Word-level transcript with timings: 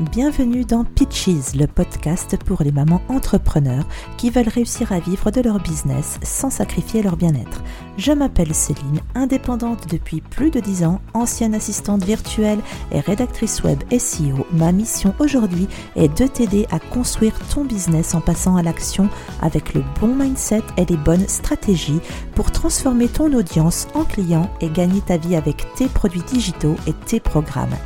Bienvenue 0.00 0.64
dans 0.64 0.84
Pitches, 0.84 1.54
le 1.54 1.66
podcast 1.66 2.38
pour 2.46 2.62
les 2.62 2.72
mamans 2.72 3.02
entrepreneurs 3.10 3.84
qui 4.16 4.30
veulent 4.30 4.48
réussir 4.48 4.92
à 4.92 4.98
vivre 4.98 5.30
de 5.30 5.42
leur 5.42 5.60
business 5.60 6.18
sans 6.22 6.48
sacrifier 6.48 7.02
leur 7.02 7.18
bien-être. 7.18 7.62
Je 7.98 8.12
m'appelle 8.12 8.54
Céline, 8.54 9.02
indépendante 9.14 9.90
depuis 9.90 10.22
plus 10.22 10.50
de 10.50 10.58
10 10.58 10.84
ans, 10.84 11.02
ancienne 11.12 11.54
assistante 11.54 12.02
virtuelle 12.02 12.60
et 12.92 13.00
rédactrice 13.00 13.62
web 13.62 13.78
SEO. 13.90 14.46
Ma 14.52 14.72
mission 14.72 15.14
aujourd'hui 15.18 15.68
est 15.96 16.08
de 16.18 16.26
t'aider 16.26 16.66
à 16.70 16.78
construire 16.78 17.38
ton 17.54 17.66
business 17.66 18.14
en 18.14 18.22
passant 18.22 18.56
à 18.56 18.62
l'action 18.62 19.10
avec 19.42 19.74
le 19.74 19.84
bon 20.00 20.14
mindset 20.14 20.62
et 20.78 20.86
les 20.86 20.96
bonnes 20.96 21.28
stratégies 21.28 22.00
pour 22.34 22.52
transformer 22.52 23.08
ton 23.08 23.30
audience 23.34 23.86
en 23.92 24.04
client 24.04 24.48
et 24.62 24.70
gagner 24.70 25.02
ta 25.02 25.18
vie 25.18 25.36
avec 25.36 25.66
tes 25.74 25.88
produits 25.88 26.22
digitaux 26.22 26.76
et 26.86 26.94
tes 26.94 27.20
programmes. 27.20 27.76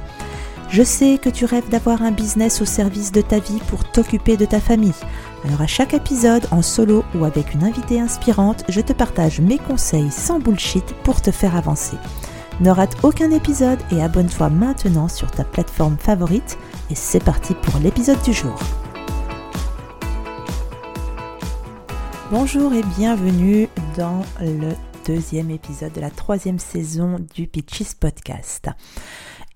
Je 0.74 0.83
sais 0.83 1.19
que 1.23 1.28
tu 1.28 1.45
rêves 1.45 1.69
d'avoir 1.69 2.02
un 2.02 2.10
business 2.10 2.60
au 2.60 2.64
service 2.64 3.12
de 3.12 3.20
ta 3.20 3.38
vie 3.38 3.60
pour 3.69 3.84
t'occuper 3.84 4.37
de 4.37 4.45
ta 4.45 4.59
famille. 4.59 4.91
Alors 5.45 5.62
à 5.62 5.69
chaque 5.69 5.95
épisode, 5.95 6.48
en 6.51 6.62
solo 6.62 7.05
ou 7.15 7.24
avec 7.24 7.55
une 7.55 7.62
invitée 7.62 8.01
inspirante, 8.01 8.65
je 8.69 8.80
te 8.80 8.92
partage 8.92 9.41
mes 9.41 9.59
conseils 9.59 10.10
sans 10.10 10.41
bullshit 10.41 10.84
pour 11.05 11.23
te 11.23 11.30
faire 11.30 11.55
avancer. 11.55 11.96
Ne 12.59 12.70
rate 12.70 12.96
aucun 13.05 13.30
épisode 13.30 13.79
et 13.92 14.02
abonne-toi 14.02 14.51
maintenant 14.51 15.06
sur 15.06 15.30
ta 15.30 15.45
plateforme 15.45 15.96
favorite. 15.96 16.59
Et 16.91 16.96
c'est 16.96 17.23
parti 17.23 17.54
pour 17.54 17.79
l'épisode 17.79 18.20
du 18.23 18.32
jour. 18.32 18.59
Bonjour 22.32 22.73
et 22.73 22.82
bienvenue 22.98 23.68
dans 23.96 24.23
le 24.41 24.73
deuxième 25.06 25.52
épisode 25.52 25.93
de 25.93 26.01
la 26.01 26.10
troisième 26.10 26.59
saison 26.59 27.20
du 27.32 27.46
Pitches 27.46 27.95
Podcast. 27.95 28.70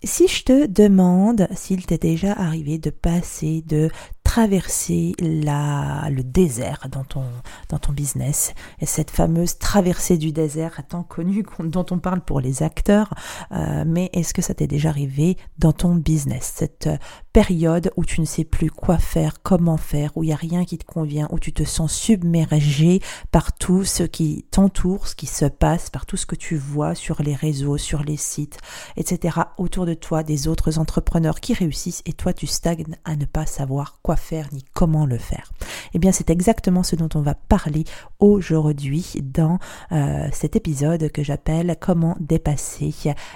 Si 0.05 0.29
je 0.29 0.45
te 0.45 0.67
demande 0.67 1.49
s'il 1.57 1.85
t'est 1.85 2.01
déjà 2.01 2.33
arrivé 2.33 2.79
de 2.79 2.91
passer 2.91 3.63
de 3.67 3.91
traverser 4.39 5.15
la, 5.19 6.09
le 6.11 6.23
désert 6.23 6.87
dans 6.93 7.03
ton, 7.03 7.25
dans 7.71 7.81
ton 7.81 7.93
business. 7.93 8.55
Et 8.79 8.87
cette 8.87 9.11
fameuse 9.11 9.59
traversée 9.59 10.17
du 10.17 10.31
désert 10.31 10.81
tant 10.89 11.03
connue 11.03 11.45
dont 11.59 11.87
on 11.91 11.99
parle 11.99 12.21
pour 12.21 12.41
les 12.41 12.63
acteurs, 12.63 13.13
euh, 13.51 13.83
mais 13.85 14.11
est-ce 14.13 14.33
que 14.33 14.41
ça 14.41 14.55
t'est 14.55 14.69
déjà 14.69 14.91
arrivé 14.91 15.37
dans 15.59 15.73
ton 15.73 15.97
business 15.97 16.53
Cette 16.55 16.89
période 17.33 17.91
où 17.97 18.05
tu 18.05 18.21
ne 18.21 18.27
sais 18.27 18.45
plus 18.45 18.71
quoi 18.71 18.97
faire, 18.99 19.43
comment 19.43 19.77
faire, 19.77 20.17
où 20.17 20.23
il 20.23 20.29
n'y 20.29 20.33
a 20.33 20.37
rien 20.37 20.65
qui 20.65 20.79
te 20.79 20.85
convient, 20.85 21.27
où 21.33 21.41
tu 21.41 21.53
te 21.53 21.65
sens 21.65 21.93
submergé 21.93 23.01
par 23.33 23.53
tout 23.53 23.85
ce 23.85 24.05
qui 24.05 24.47
t'entoure, 24.53 25.09
ce 25.09 25.17
qui 25.17 25.27
se 25.27 25.47
passe, 25.47 25.91
par 25.91 26.07
tout 26.07 26.17
ce 26.17 26.27
que 26.27 26.37
tu 26.37 26.57
vois 26.57 26.95
sur 26.95 27.23
les 27.23 27.35
réseaux, 27.35 27.77
sur 27.77 28.05
les 28.05 28.17
sites, 28.17 28.59
etc. 28.97 29.39
autour 29.57 29.85
de 29.85 29.95
toi, 29.95 30.23
des 30.23 30.47
autres 30.47 30.79
entrepreneurs 30.79 31.41
qui 31.41 31.55
réussissent 31.55 32.03
et 32.07 32.13
toi 32.13 32.33
tu 32.33 32.47
stagnes 32.47 32.97
à 33.05 33.17
ne 33.17 33.25
pas 33.25 33.45
savoir 33.45 33.99
quoi 34.03 34.15
faire 34.15 34.28
ni 34.53 34.65
comment 34.75 35.07
le 35.07 35.19
faire. 35.19 35.53
Eh 35.95 35.99
bien, 35.99 36.13
c'est 36.13 36.31
exactement 36.31 36.83
ce 36.83 36.97
dont 36.97 37.09
on 37.15 37.23
va 37.23 37.35
parler 37.35 37.85
aujourd'hui 38.19 39.15
dans 39.23 39.59
euh, 39.93 40.29
cet 40.33 40.57
épisode 40.57 41.11
que 41.11 41.23
j'appelle 41.23 41.77
Comment 41.81 42.17
dépasser 42.21 42.95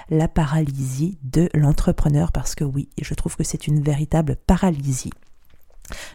la 0.09 0.27
paralysie 0.27 1.17
de 1.23 1.49
l'entrepreneur 1.53 2.31
parce 2.31 2.55
que 2.55 2.63
oui, 2.63 2.89
je 3.01 3.13
trouve 3.13 3.35
que 3.35 3.43
c'est 3.43 3.67
une 3.67 3.81
véritable 3.81 4.37
paralysie. 4.47 5.11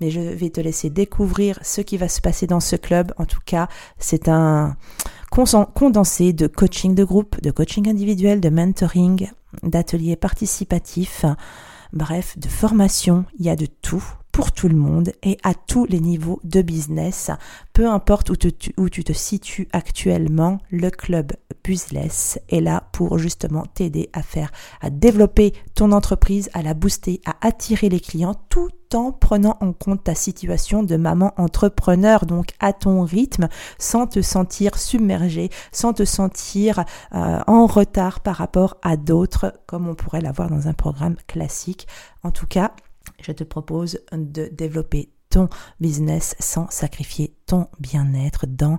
mais 0.00 0.10
je 0.10 0.20
vais 0.20 0.50
te 0.50 0.60
laisser 0.60 0.90
découvrir 0.90 1.58
ce 1.62 1.80
qui 1.80 1.96
va 1.96 2.08
se 2.08 2.20
passer 2.20 2.46
dans 2.46 2.60
ce 2.60 2.76
club. 2.76 3.12
En 3.16 3.24
tout 3.24 3.40
cas, 3.44 3.68
c'est 3.98 4.28
un 4.28 4.76
condensé 5.30 6.32
de 6.32 6.46
coaching 6.46 6.94
de 6.94 7.04
groupe, 7.04 7.40
de 7.40 7.50
coaching 7.50 7.88
individuel, 7.88 8.40
de 8.40 8.50
mentoring, 8.50 9.30
d'ateliers 9.62 10.16
participatifs, 10.16 11.24
bref, 11.92 12.38
de 12.38 12.48
formation. 12.48 13.24
Il 13.38 13.46
y 13.46 13.50
a 13.50 13.56
de 13.56 13.66
tout 13.66 14.04
pour 14.32 14.52
tout 14.52 14.68
le 14.68 14.76
monde 14.76 15.12
et 15.22 15.36
à 15.42 15.52
tous 15.54 15.84
les 15.84 16.00
niveaux 16.00 16.40
de 16.42 16.62
business. 16.62 17.30
Peu 17.74 17.86
importe 17.86 18.30
où, 18.30 18.34
où 18.78 18.88
tu 18.88 19.04
te 19.04 19.12
situes 19.12 19.68
actuellement, 19.72 20.58
le 20.70 20.90
club 20.90 21.32
Business 21.64 22.40
est 22.48 22.60
là 22.60 22.88
pour 22.92 23.18
justement 23.18 23.64
t'aider 23.66 24.10
à 24.12 24.22
faire, 24.22 24.50
à 24.80 24.90
développer 24.90 25.52
ton 25.74 25.92
entreprise, 25.92 26.50
à 26.54 26.62
la 26.62 26.74
booster, 26.74 27.20
à 27.24 27.36
attirer 27.46 27.88
les 27.88 28.00
clients 28.00 28.34
tout 28.48 28.68
en 28.94 29.12
prenant 29.12 29.56
en 29.60 29.72
compte 29.72 30.04
ta 30.04 30.14
situation 30.14 30.82
de 30.82 30.96
maman 30.96 31.32
entrepreneur, 31.36 32.26
donc 32.26 32.52
à 32.60 32.72
ton 32.72 33.04
rythme, 33.04 33.48
sans 33.78 34.06
te 34.06 34.22
sentir 34.22 34.78
submergé, 34.78 35.50
sans 35.72 35.92
te 35.92 36.04
sentir 36.04 36.84
euh, 37.14 37.40
en 37.46 37.66
retard 37.66 38.20
par 38.20 38.36
rapport 38.36 38.76
à 38.82 38.96
d'autres, 38.96 39.52
comme 39.66 39.88
on 39.88 39.94
pourrait 39.94 40.20
l'avoir 40.20 40.50
dans 40.50 40.68
un 40.68 40.74
programme 40.74 41.16
classique. 41.26 41.86
En 42.22 42.30
tout 42.30 42.46
cas, 42.46 42.72
je 43.20 43.32
te 43.32 43.44
propose 43.44 43.98
de 44.12 44.48
développer 44.52 45.12
ton 45.30 45.48
business 45.80 46.36
sans 46.38 46.70
sacrifier 46.70 47.34
ton 47.46 47.68
bien-être 47.80 48.46
dans 48.46 48.78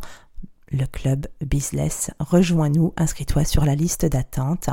le 0.74 0.86
club 0.86 1.28
Business. 1.42 2.12
Rejoins-nous, 2.20 2.94
inscris-toi 2.98 3.46
sur 3.46 3.64
la 3.64 3.76
liste 3.76 4.06
d'attente. 4.06 4.70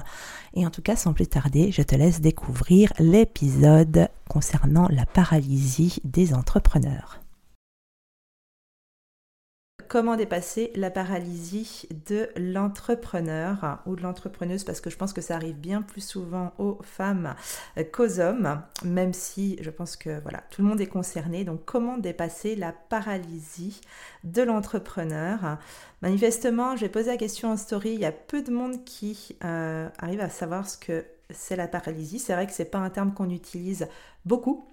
Et 0.55 0.67
en 0.67 0.71
tout 0.71 0.83
cas, 0.83 0.97
sans 0.97 1.13
plus 1.13 1.29
tarder, 1.29 1.71
je 1.71 1.83
te 1.83 1.95
laisse 1.95 2.21
découvrir 2.21 2.93
l'épisode 2.99 4.09
concernant 4.29 4.89
la 4.91 5.07
paralysie 5.07 6.01
des 6.05 6.35
entrepreneurs 6.35 7.21
comment 9.91 10.15
dépasser 10.15 10.71
la 10.77 10.89
paralysie 10.89 11.89
de 12.07 12.29
l'entrepreneur 12.37 13.81
ou 13.87 13.97
de 13.97 14.03
l'entrepreneuse 14.03 14.63
parce 14.63 14.81
que 14.81 14.89
je 14.89 14.97
pense 14.97 15.13
que 15.13 15.21
ça 15.21 15.35
arrive 15.35 15.57
bien 15.57 15.83
plus 15.83 16.01
souvent 16.01 16.53
aux 16.59 16.79
femmes 16.83 17.35
qu'aux 17.93 18.21
hommes, 18.21 18.63
même 18.85 19.13
si 19.13 19.59
je 19.61 19.69
pense 19.69 19.97
que 19.97 20.21
voilà, 20.21 20.45
tout 20.51 20.63
le 20.63 20.69
monde 20.69 20.81
est 20.81 20.87
concerné. 20.87 21.43
Donc 21.43 21.65
comment 21.65 21.99
dépasser 21.99 22.55
la 22.55 22.71
paralysie 22.71 23.81
de 24.23 24.43
l'entrepreneur? 24.43 25.59
Manifestement, 26.03 26.77
j'ai 26.77 26.89
posé 26.89 27.11
la 27.11 27.17
question 27.17 27.51
en 27.51 27.57
story, 27.57 27.95
il 27.95 28.01
y 28.01 28.07
a 28.07 28.13
peu 28.13 28.43
de 28.43 28.53
monde 28.53 28.85
qui 28.85 29.35
euh, 29.45 29.89
arrive 29.99 30.21
à 30.21 30.29
savoir 30.29 30.69
ce 30.69 30.79
que 30.79 31.05
c'est 31.31 31.57
la 31.57 31.67
paralysie. 31.67 32.21
C'est 32.21 32.35
vrai 32.35 32.47
que 32.47 32.53
c'est 32.53 32.65
pas 32.65 32.79
un 32.79 32.91
terme 32.91 33.13
qu'on 33.13 33.31
utilise 33.31 33.89
beaucoup 34.25 34.70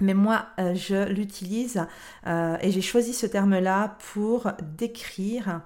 mais 0.00 0.14
moi, 0.14 0.46
euh, 0.58 0.74
je 0.74 1.08
l'utilise 1.08 1.86
euh, 2.26 2.56
et 2.60 2.70
j'ai 2.70 2.80
choisi 2.80 3.12
ce 3.12 3.26
terme-là 3.26 3.96
pour 4.12 4.50
décrire 4.76 5.62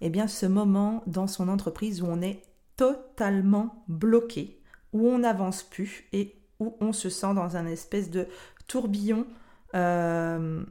eh 0.00 0.10
bien, 0.10 0.26
ce 0.26 0.46
moment 0.46 1.02
dans 1.06 1.26
son 1.26 1.48
entreprise 1.48 2.02
où 2.02 2.06
on 2.06 2.22
est 2.22 2.42
totalement 2.76 3.84
bloqué, 3.88 4.60
où 4.92 5.08
on 5.08 5.18
n'avance 5.18 5.62
plus 5.62 6.06
et 6.12 6.36
où 6.60 6.76
on 6.80 6.92
se 6.92 7.08
sent 7.08 7.34
dans 7.34 7.56
un 7.56 7.66
espèce 7.66 8.10
de 8.10 8.28
tourbillon 8.66 9.26
euh, 9.74 10.62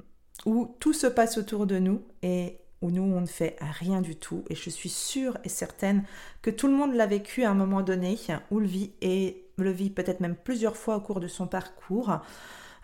où 0.46 0.76
tout 0.80 0.94
se 0.94 1.08
passe 1.08 1.38
autour 1.38 1.66
de 1.66 1.80
nous 1.80 2.02
et 2.22 2.60
où 2.82 2.92
nous, 2.92 3.04
on 3.04 3.22
ne 3.22 3.26
fait 3.26 3.56
rien 3.60 4.02
du 4.02 4.16
tout. 4.16 4.44
Et 4.50 4.56
je 4.56 4.70
suis 4.70 4.90
sûre 4.90 5.38
et 5.44 5.50
certaine 5.50 6.04
que 6.42 6.52
tout 6.52 6.68
le 6.68 6.74
monde 6.74 6.94
l'a 6.94 7.08
vécu 7.08 7.44
à 7.44 7.50
un 7.50 7.56
moment 7.56 7.82
donné, 7.82 8.18
ou 8.52 8.60
le 8.60 8.68
vit 8.68 8.92
et 9.02 9.48
le 9.58 9.72
vit 9.72 9.90
peut-être 9.90 10.20
même 10.20 10.36
plusieurs 10.36 10.76
fois 10.76 10.98
au 10.98 11.02
cours 11.02 11.20
de 11.20 11.28
son 11.28 11.48
parcours. 11.48 12.20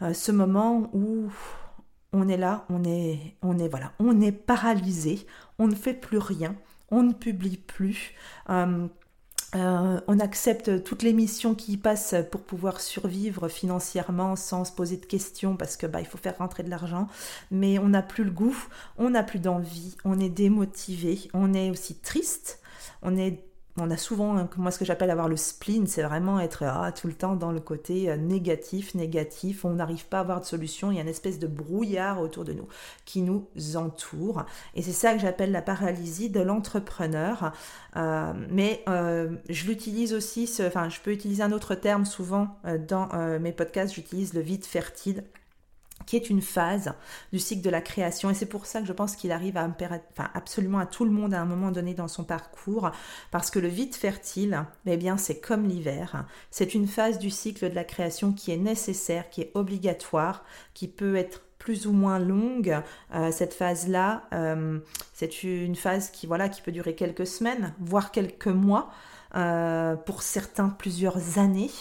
Euh, 0.02 0.14
ce 0.14 0.32
moment 0.32 0.90
où 0.94 1.32
on 2.14 2.28
est 2.28 2.38
là, 2.38 2.66
on 2.70 2.84
est, 2.84 3.36
on 3.42 3.58
est 4.22 4.32
paralysé, 4.32 5.26
on 5.60 5.68
ne 5.68 5.76
fait 5.76 5.94
plus 5.94 6.18
rien, 6.18 6.56
on 6.90 7.04
ne 7.04 7.14
publie 7.14 7.58
plus. 7.58 8.14
Euh, 8.50 8.88
euh, 9.54 10.00
on 10.08 10.20
accepte 10.20 10.84
toutes 10.86 11.04
les 11.04 11.12
missions 11.12 11.56
qui 11.56 11.74
y 11.74 11.78
passent 11.78 12.16
pour 12.32 12.42
pouvoir 12.42 12.80
survivre 12.80 13.50
financièrement 13.50 14.38
sans 14.38 14.64
se 14.64 14.72
poser 14.72 14.96
de 14.96 15.06
questions 15.06 15.58
parce 15.58 15.76
que 15.76 15.86
bah, 15.88 16.00
il 16.00 16.08
faut 16.08 16.18
faire 16.18 16.38
rentrer 16.38 16.64
de 16.64 16.70
l'argent, 16.70 17.08
mais 17.52 17.78
on 17.78 17.90
n'a 17.90 18.02
plus 18.02 18.24
le 18.24 18.32
goût, 18.32 18.56
on 18.98 19.10
n'a 19.10 19.24
plus 19.24 19.40
d'envie, 19.40 19.98
on 20.06 20.20
est 20.20 20.30
démotivé, 20.30 21.30
on 21.34 21.54
est 21.54 21.70
aussi 21.70 21.96
triste, 21.96 22.62
on 23.02 23.18
est 23.18 23.44
on 23.78 23.90
a 23.90 23.98
souvent, 23.98 24.48
moi 24.58 24.72
ce 24.72 24.80
que 24.80 24.86
j'appelle 24.86 25.12
avoir 25.12 25.30
le 25.30 25.38
spleen, 25.38 25.88
c'est 25.88 26.04
vraiment 26.04 26.40
être 26.40 26.64
ah, 26.64 26.92
tout 26.92 27.08
le 27.08 27.14
temps 27.14 27.36
dans 27.36 27.52
le 27.52 27.60
côté 27.60 28.10
euh, 28.10 28.18
négatif, 28.18 28.96
négatif, 28.96 29.64
on 29.64 29.72
n'arrive 29.72 30.06
pas 30.08 30.18
à 30.18 30.22
avoir 30.22 30.42
de 30.42 30.46
solution, 30.46 30.92
il 30.92 30.96
y 30.96 30.98
a 31.00 31.02
une 31.02 31.08
espèce 31.08 31.40
de 31.40 31.48
brouillard 31.48 32.20
autour 32.20 32.44
de 32.44 32.54
nous 32.54 32.68
qui 33.06 33.22
nous 33.22 33.48
entoure. 33.76 34.46
Et 34.76 34.82
c'est 34.82 34.92
ça 34.92 35.14
que 35.14 35.20
j'appelle 35.20 35.52
la 35.52 35.62
paralysie 35.62 36.30
de 36.30 36.42
l'entrepreneur. 36.42 37.54
Euh, 37.96 38.34
mais 38.50 38.84
euh, 38.90 39.36
je 39.50 39.68
l'utilise 39.68 40.14
aussi, 40.14 40.52
enfin 40.62 40.90
je 40.90 41.00
peux 41.00 41.12
utiliser 41.12 41.44
un 41.44 41.52
autre 41.52 41.76
terme 41.76 42.06
souvent 42.06 42.58
dans 42.88 43.10
mes 43.40 43.52
podcasts, 43.52 43.94
j'utilise 43.94 44.34
le 44.34 44.42
vide 44.42 44.66
fertile 44.66 45.24
qui 46.06 46.16
est 46.16 46.30
une 46.30 46.42
phase 46.42 46.94
du 47.32 47.40
cycle 47.40 47.62
de 47.62 47.70
la 47.70 47.82
création. 47.82 48.30
Et 48.30 48.34
c'est 48.34 48.46
pour 48.46 48.66
ça 48.66 48.82
que 48.82 48.88
je 48.88 48.94
pense 48.94 49.16
qu'il 49.16 49.32
arrive 49.32 49.58
à 49.58 49.70
absolument 50.34 50.80
à 50.80 50.86
tout 50.86 51.06
le 51.06 51.12
monde 51.12 51.34
à 51.34 51.42
un 51.42 51.46
moment 51.46 51.72
donné 51.72 51.94
dans 51.94 52.08
son 52.08 52.24
parcours, 52.24 52.92
parce 53.32 53.52
que 53.52 53.60
le 53.60 53.68
vide 53.68 53.96
fertile, 53.96 54.66
eh 54.86 54.98
bien, 54.98 55.18
c'est 55.18 55.40
comme 55.40 55.68
l'hiver. 55.68 56.26
C'est 56.50 56.74
une 56.74 56.88
phase 56.88 57.20
du 57.20 57.30
cycle 57.30 57.70
de 57.70 57.76
la 57.76 57.84
création 57.84 58.34
qui 58.34 58.52
est 58.52 58.58
nécessaire, 58.58 59.30
qui 59.30 59.42
est 59.42 59.52
obligatoire, 59.54 60.44
qui 60.74 60.88
peut 60.88 61.16
être 61.16 61.42
plus 61.62 61.86
ou 61.86 61.92
moins 61.92 62.18
longue. 62.18 62.82
Euh, 63.14 63.32
cette 63.32 63.54
phase-là, 63.54 64.24
euh, 64.34 64.80
c'est 65.14 65.44
une 65.44 65.76
phase 65.76 66.10
qui, 66.10 66.26
voilà, 66.26 66.50
qui 66.50 66.62
peut 66.62 66.72
durer 66.72 66.96
quelques 66.96 67.28
semaines, 67.28 67.74
voire 67.80 68.12
quelques 68.12 68.48
mois. 68.48 68.92
Euh, 69.34 69.96
pour 69.96 70.24
certains 70.24 70.68
plusieurs 70.68 71.38
années. 71.38 71.72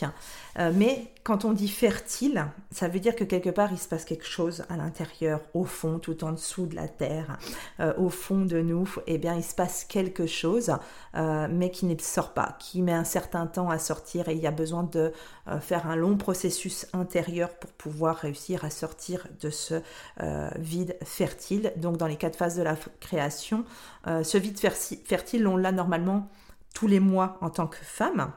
Euh, 0.60 0.70
mais 0.72 1.10
quand 1.24 1.44
on 1.44 1.52
dit 1.52 1.66
fertile, 1.66 2.46
ça 2.70 2.86
veut 2.86 3.00
dire 3.00 3.16
que 3.16 3.24
quelque 3.24 3.50
part 3.50 3.72
il 3.72 3.78
se 3.78 3.88
passe 3.88 4.04
quelque 4.04 4.26
chose 4.26 4.62
à 4.68 4.76
l'intérieur, 4.76 5.40
au 5.52 5.64
fond, 5.64 5.98
tout 5.98 6.22
en 6.22 6.30
dessous 6.30 6.66
de 6.66 6.76
la 6.76 6.86
terre, 6.86 7.38
euh, 7.80 7.92
au 7.98 8.08
fond 8.08 8.44
de 8.44 8.60
nous, 8.60 8.88
eh 9.08 9.18
bien 9.18 9.34
il 9.34 9.42
se 9.42 9.56
passe 9.56 9.84
quelque 9.84 10.26
chose, 10.26 10.72
mais 11.14 11.72
qui 11.72 11.86
ne 11.86 11.98
sort 11.98 12.34
pas, 12.34 12.56
qui 12.60 12.82
met 12.82 12.92
un 12.92 13.04
certain 13.04 13.48
temps 13.48 13.68
à 13.68 13.80
sortir 13.80 14.28
et 14.28 14.34
il 14.34 14.40
y 14.40 14.46
a 14.46 14.52
besoin 14.52 14.84
de 14.84 15.12
faire 15.60 15.88
un 15.88 15.96
long 15.96 16.16
processus 16.16 16.86
intérieur 16.92 17.50
pour 17.50 17.72
pouvoir 17.72 18.16
réussir 18.16 18.64
à 18.64 18.70
sortir 18.70 19.26
de 19.40 19.50
ce 19.50 19.82
vide 20.56 20.96
fertile. 21.02 21.72
Donc 21.76 21.96
dans 21.96 22.06
les 22.06 22.16
quatre 22.16 22.36
phases 22.36 22.56
de 22.56 22.62
la 22.62 22.76
création, 23.00 23.64
ce 24.06 24.38
vide 24.38 24.58
fertile, 24.58 25.46
on 25.48 25.56
l'a 25.56 25.72
normalement 25.72 26.28
tous 26.74 26.86
les 26.86 27.00
mois 27.00 27.38
en 27.40 27.50
tant 27.50 27.66
que 27.66 27.78
femme. 27.82 28.32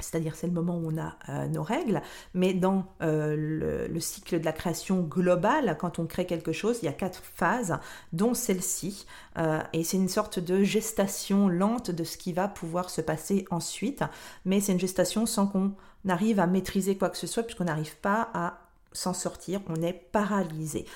C'est-à-dire 0.00 0.36
c'est 0.36 0.46
le 0.46 0.52
moment 0.52 0.76
où 0.76 0.92
on 0.92 0.96
a 0.96 1.16
euh, 1.28 1.48
nos 1.48 1.62
règles, 1.62 2.02
mais 2.32 2.54
dans 2.54 2.84
euh, 3.02 3.88
le, 3.88 4.00
cycle 4.00 4.38
de 4.38 4.44
la 4.44 4.52
création 4.52 5.00
globale, 5.00 5.76
quand 5.78 5.98
on 5.98 6.06
crée 6.06 6.24
quelque 6.24 6.52
chose, 6.52 6.78
il 6.82 6.86
y 6.86 6.88
a 6.88 6.92
quatre 6.92 7.20
phases, 7.20 7.76
dont 8.12 8.32
celle-ci, 8.32 9.06
euh, 9.38 9.60
et 9.72 9.82
c'est 9.82 9.96
une 9.96 10.08
sorte 10.08 10.38
de 10.38 10.62
gestation 10.62 11.48
lente 11.48 11.90
de 11.90 12.04
ce 12.04 12.16
qui 12.16 12.32
va 12.32 12.46
pouvoir 12.46 12.90
se 12.90 13.00
passer 13.00 13.44
ensuite, 13.50 14.04
mais 14.44 14.60
c'est 14.60 14.72
une 14.72 14.78
gestation 14.78 15.26
sans 15.26 15.48
qu'on 15.48 15.72
arrive 16.08 16.38
à 16.38 16.46
maîtriser 16.46 16.96
quoi 16.96 17.10
que 17.10 17.16
ce 17.16 17.26
soit, 17.26 17.42
puisqu'on 17.42 17.64
n'arrive 17.64 17.96
pas 17.96 18.30
à 18.34 18.60
s'en 18.92 19.12
sortir, 19.12 19.60
on 19.68 19.82
est 19.82 19.92
paralysé. 19.92 20.86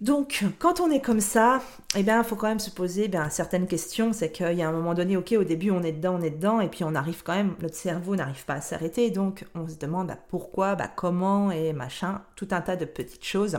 Donc, 0.00 0.44
quand 0.58 0.80
on 0.80 0.90
est 0.90 1.02
comme 1.02 1.20
ça, 1.20 1.60
eh 1.94 2.02
bien, 2.02 2.22
il 2.22 2.24
faut 2.24 2.36
quand 2.36 2.48
même 2.48 2.58
se 2.58 2.70
poser 2.70 3.08
bien, 3.08 3.28
certaines 3.28 3.66
questions. 3.66 4.14
C'est 4.14 4.32
qu'il 4.32 4.52
y 4.54 4.62
a 4.62 4.68
un 4.68 4.72
moment 4.72 4.94
donné, 4.94 5.16
ok, 5.16 5.34
au 5.38 5.44
début, 5.44 5.70
on 5.70 5.82
est 5.82 5.92
dedans, 5.92 6.16
on 6.18 6.22
est 6.22 6.30
dedans, 6.30 6.60
et 6.60 6.68
puis 6.68 6.84
on 6.84 6.94
arrive 6.94 7.22
quand 7.22 7.34
même, 7.34 7.54
notre 7.60 7.74
cerveau 7.74 8.16
n'arrive 8.16 8.44
pas 8.46 8.54
à 8.54 8.60
s'arrêter. 8.62 9.10
Donc, 9.10 9.44
on 9.54 9.68
se 9.68 9.76
demande 9.76 10.06
bah, 10.06 10.16
pourquoi, 10.28 10.74
bah, 10.74 10.88
comment, 10.88 11.50
et 11.50 11.74
machin, 11.74 12.22
tout 12.34 12.48
un 12.50 12.62
tas 12.62 12.76
de 12.76 12.86
petites 12.86 13.24
choses. 13.24 13.58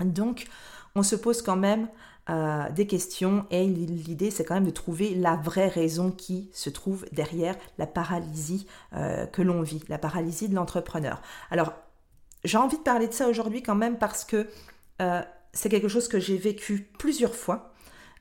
Donc, 0.00 0.46
on 0.96 1.04
se 1.04 1.14
pose 1.14 1.42
quand 1.42 1.56
même 1.56 1.88
euh, 2.28 2.68
des 2.70 2.88
questions, 2.88 3.46
et 3.50 3.64
l'idée, 3.64 4.32
c'est 4.32 4.44
quand 4.44 4.54
même 4.54 4.66
de 4.66 4.70
trouver 4.70 5.14
la 5.14 5.36
vraie 5.36 5.68
raison 5.68 6.10
qui 6.10 6.50
se 6.52 6.70
trouve 6.70 7.04
derrière 7.12 7.56
la 7.78 7.86
paralysie 7.86 8.66
euh, 8.94 9.26
que 9.26 9.42
l'on 9.42 9.62
vit, 9.62 9.82
la 9.88 9.98
paralysie 9.98 10.48
de 10.48 10.56
l'entrepreneur. 10.56 11.22
Alors, 11.52 11.72
j'ai 12.44 12.58
envie 12.58 12.78
de 12.78 12.82
parler 12.82 13.06
de 13.06 13.12
ça 13.12 13.28
aujourd'hui 13.28 13.62
quand 13.62 13.76
même 13.76 13.98
parce 13.98 14.24
que 14.24 14.48
euh, 15.00 15.22
c'est 15.52 15.68
quelque 15.68 15.88
chose 15.88 16.08
que 16.08 16.18
j'ai 16.20 16.36
vécu 16.36 16.88
plusieurs 16.98 17.34
fois. 17.34 17.71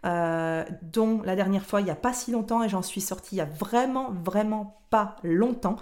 Euh, 0.04 0.64
dont 0.82 1.22
la 1.24 1.36
dernière 1.36 1.64
fois 1.64 1.80
il 1.80 1.84
n'y 1.84 1.92
a 1.92 1.96
pas 1.96 2.12
si 2.12 2.32
longtemps 2.32 2.64
et 2.64 2.70
j'en 2.70 2.82
suis 2.82 3.02
sortie 3.02 3.36
il 3.36 3.38
y 3.38 3.42
a 3.42 3.46
vraiment 3.46 4.10
vraiment 4.24 4.82
pas 4.90 5.16
longtemps. 5.24 5.76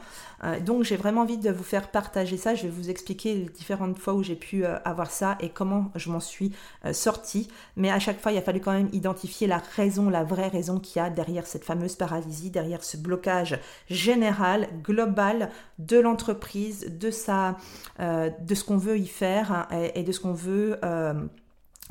Euh, 0.43 0.59
donc 0.59 0.83
j'ai 0.83 0.97
vraiment 0.97 1.21
envie 1.21 1.37
de 1.37 1.49
vous 1.49 1.63
faire 1.63 1.89
partager 1.89 2.35
ça. 2.35 2.53
Je 2.53 2.63
vais 2.63 2.69
vous 2.69 2.89
expliquer 2.89 3.33
les 3.33 3.45
différentes 3.45 3.97
fois 3.97 4.13
où 4.13 4.21
j'ai 4.21 4.35
pu 4.35 4.65
euh, 4.65 4.77
avoir 4.83 5.09
ça 5.09 5.37
et 5.39 5.49
comment 5.49 5.89
je 5.95 6.11
m'en 6.11 6.19
suis 6.19 6.51
sortie. 6.91 7.47
Mais 7.77 7.89
à 7.89 7.99
chaque 7.99 8.19
fois 8.19 8.33
il 8.33 8.37
a 8.37 8.41
fallu 8.41 8.59
quand 8.59 8.73
même 8.73 8.89
identifier 8.91 9.47
la 9.47 9.61
raison, 9.75 10.09
la 10.09 10.25
vraie 10.25 10.49
raison 10.49 10.79
qu'il 10.79 11.01
y 11.01 11.05
a 11.05 11.09
derrière 11.09 11.47
cette 11.47 11.63
fameuse 11.63 11.95
paralysie, 11.95 12.49
derrière 12.49 12.83
ce 12.83 12.97
blocage 12.97 13.57
général, 13.89 14.67
global 14.83 15.49
de 15.79 15.97
l'entreprise, 15.97 16.91
de 16.99 17.09
sa, 17.09 17.55
de 17.99 18.55
ce 18.55 18.63
qu'on 18.65 18.77
veut 18.77 18.99
y 18.99 19.07
faire 19.07 19.51
hein, 19.53 19.67
et, 19.71 20.01
et, 20.01 20.03
de 20.03 20.11
ce 20.11 20.19
qu'on 20.19 20.33
veut 20.33 20.77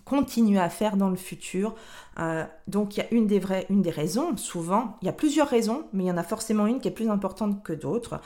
continuer 0.09 0.59
à 0.59 0.69
faire 0.69 0.97
dans 0.97 1.11
le 1.11 1.17
futur. 1.17 1.75
Euh, 2.19 2.45
donc 2.67 2.97
il 2.97 3.01
y 3.01 3.03
a 3.03 3.07
une 3.13 3.27
des, 3.27 3.39
vraies, 3.39 3.67
une 3.71 3.83
des 3.83 3.91
raisons, 3.91 4.37
souvent, 4.37 4.97
il 5.03 5.07
y 5.07 5.09
a 5.09 5.13
plusieurs 5.13 5.49
raisons, 5.49 5.85
mais 5.93 6.05
il 6.05 6.07
y 6.07 6.11
en 6.11 6.17
a 6.17 6.23
forcément 6.23 6.67
une 6.67 6.81
qui 6.81 6.89
est 6.89 6.93
plus 6.93 7.11
importante 7.11 7.63
que 7.63 7.73
d'autres. 7.73 8.21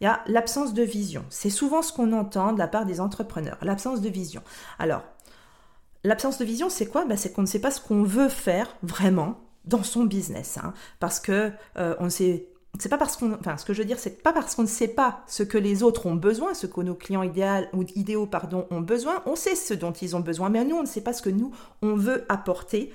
Il 0.00 0.04
y 0.04 0.06
a 0.06 0.20
l'absence 0.26 0.74
de 0.74 0.82
vision. 0.82 1.24
C'est 1.28 1.50
souvent 1.50 1.82
ce 1.82 1.92
qu'on 1.92 2.12
entend 2.12 2.52
de 2.52 2.58
la 2.58 2.68
part 2.68 2.86
des 2.86 3.00
entrepreneurs, 3.00 3.58
l'absence 3.62 4.00
de 4.00 4.08
vision. 4.08 4.42
Alors, 4.78 5.02
l'absence 6.04 6.38
de 6.38 6.44
vision, 6.44 6.68
c'est 6.68 6.86
quoi? 6.86 7.04
Ben, 7.04 7.16
C'est 7.16 7.32
qu'on 7.32 7.42
ne 7.42 7.46
sait 7.46 7.60
pas 7.60 7.70
ce 7.70 7.80
qu'on 7.80 8.02
veut 8.02 8.28
faire 8.28 8.76
vraiment 8.82 9.40
dans 9.64 9.82
son 9.82 10.04
business. 10.04 10.58
Hein. 10.62 10.72
parce 10.98 11.20
que 11.20 11.52
euh, 11.76 11.94
on 11.98 12.10
sait 12.10 12.48
c'est 12.78 12.88
pas 12.88 12.98
parce 12.98 13.16
qu'on, 13.16 13.32
enfin, 13.34 13.56
ce 13.56 13.64
que 13.64 13.72
je 13.72 13.80
veux 13.80 13.84
dire, 13.86 13.98
c'est 13.98 14.22
pas 14.22 14.32
parce 14.32 14.54
qu'on 14.54 14.62
ne 14.62 14.68
sait 14.68 14.88
pas 14.88 15.22
ce 15.26 15.42
que 15.42 15.58
les 15.58 15.82
autres 15.82 16.06
ont 16.06 16.14
besoin, 16.14 16.54
ce 16.54 16.66
que 16.66 16.80
nos 16.80 16.94
clients 16.94 17.22
idéal, 17.22 17.68
ou 17.72 17.84
idéaux 17.94 18.26
pardon, 18.26 18.66
ont 18.70 18.80
besoin, 18.80 19.22
on 19.26 19.36
sait 19.36 19.54
ce 19.54 19.74
dont 19.74 19.92
ils 19.92 20.16
ont 20.16 20.20
besoin, 20.20 20.50
mais 20.50 20.64
nous, 20.64 20.76
on 20.76 20.82
ne 20.82 20.86
sait 20.86 21.00
pas 21.00 21.12
ce 21.12 21.22
que 21.22 21.30
nous, 21.30 21.52
on 21.82 21.94
veut 21.94 22.24
apporter 22.28 22.92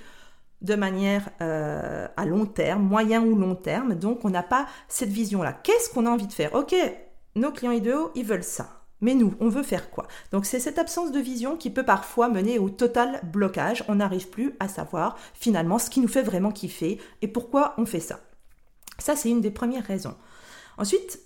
de 0.62 0.74
manière 0.74 1.28
euh, 1.42 2.08
à 2.16 2.24
long 2.24 2.46
terme, 2.46 2.82
moyen 2.82 3.22
ou 3.22 3.36
long 3.36 3.54
terme, 3.54 3.94
donc 3.94 4.24
on 4.24 4.30
n'a 4.30 4.42
pas 4.42 4.66
cette 4.88 5.10
vision-là. 5.10 5.52
Qu'est-ce 5.52 5.90
qu'on 5.90 6.06
a 6.06 6.10
envie 6.10 6.26
de 6.26 6.32
faire? 6.32 6.54
Ok, 6.54 6.74
nos 7.36 7.52
clients 7.52 7.72
idéaux, 7.72 8.10
ils 8.14 8.24
veulent 8.24 8.44
ça. 8.44 8.80
Mais 9.00 9.14
nous, 9.14 9.34
on 9.40 9.50
veut 9.50 9.62
faire 9.62 9.90
quoi? 9.90 10.06
Donc 10.32 10.46
c'est 10.46 10.60
cette 10.60 10.78
absence 10.78 11.12
de 11.12 11.18
vision 11.20 11.56
qui 11.56 11.68
peut 11.68 11.82
parfois 11.82 12.28
mener 12.28 12.58
au 12.58 12.70
total 12.70 13.20
blocage. 13.22 13.84
On 13.88 13.96
n'arrive 13.96 14.30
plus 14.30 14.54
à 14.60 14.68
savoir 14.68 15.18
finalement 15.34 15.78
ce 15.78 15.90
qui 15.90 16.00
nous 16.00 16.08
fait 16.08 16.22
vraiment 16.22 16.52
kiffer 16.52 16.98
et 17.20 17.28
pourquoi 17.28 17.74
on 17.76 17.84
fait 17.84 18.00
ça. 18.00 18.20
Ça, 19.04 19.16
c'est 19.16 19.28
une 19.28 19.42
des 19.42 19.50
premières 19.50 19.84
raisons. 19.84 20.14
Ensuite, 20.78 21.20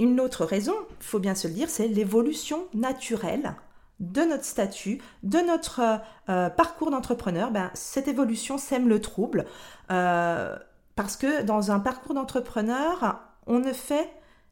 une 0.00 0.18
autre 0.18 0.46
raison, 0.46 0.72
il 0.98 1.04
faut 1.04 1.18
bien 1.18 1.34
se 1.34 1.46
le 1.46 1.52
dire, 1.52 1.68
c'est 1.68 1.86
l'évolution 1.86 2.64
naturelle 2.72 3.54
de 4.00 4.22
notre 4.22 4.46
statut, 4.46 5.02
de 5.24 5.36
notre 5.36 5.82
euh, 6.30 6.48
parcours 6.48 6.90
d'entrepreneur. 6.90 7.50
Ben, 7.50 7.70
cette 7.74 8.08
évolution 8.08 8.56
sème 8.56 8.88
le 8.88 9.02
trouble 9.02 9.44
euh, 9.90 10.56
parce 10.96 11.18
que 11.18 11.42
dans 11.42 11.70
un 11.70 11.80
parcours 11.80 12.14
d'entrepreneur, 12.14 13.20
on 13.46 13.58
ne 13.58 13.74
fait 13.74 14.10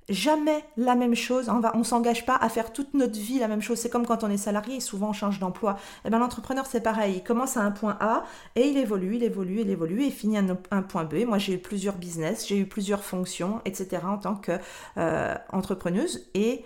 jamais 0.08 0.64
la 0.76 0.94
même 0.94 1.14
chose. 1.14 1.48
On 1.48 1.60
va, 1.60 1.72
on 1.76 1.84
s'engage 1.84 2.24
pas 2.26 2.36
à 2.36 2.48
faire 2.48 2.72
toute 2.72 2.94
notre 2.94 3.18
vie 3.18 3.38
la 3.38 3.48
même 3.48 3.62
chose. 3.62 3.78
C'est 3.78 3.90
comme 3.90 4.06
quand 4.06 4.24
on 4.24 4.30
est 4.30 4.36
salarié, 4.36 4.80
souvent 4.80 5.10
on 5.10 5.12
change 5.12 5.38
d'emploi. 5.40 5.72
Et 6.04 6.08
eh 6.08 6.10
ben 6.10 6.18
l'entrepreneur 6.18 6.66
c'est 6.66 6.80
pareil. 6.80 7.16
Il 7.16 7.24
commence 7.24 7.56
à 7.56 7.62
un 7.62 7.70
point 7.70 7.96
A 8.00 8.24
et 8.54 8.68
il 8.68 8.76
évolue, 8.76 9.16
il 9.16 9.24
évolue, 9.24 9.60
il 9.60 9.70
évolue 9.70 10.04
et 10.04 10.10
finit 10.10 10.38
à 10.38 10.42
un, 10.70 10.82
point 10.82 11.04
B. 11.04 11.24
Moi 11.26 11.38
j'ai 11.38 11.54
eu 11.54 11.58
plusieurs 11.58 11.96
business, 11.96 12.46
j'ai 12.46 12.58
eu 12.58 12.66
plusieurs 12.66 13.02
fonctions, 13.02 13.60
etc. 13.64 14.02
en 14.06 14.18
tant 14.18 14.36
que 14.36 14.52
euh, 14.96 15.34
entrepreneuse 15.52 16.28
et 16.34 16.64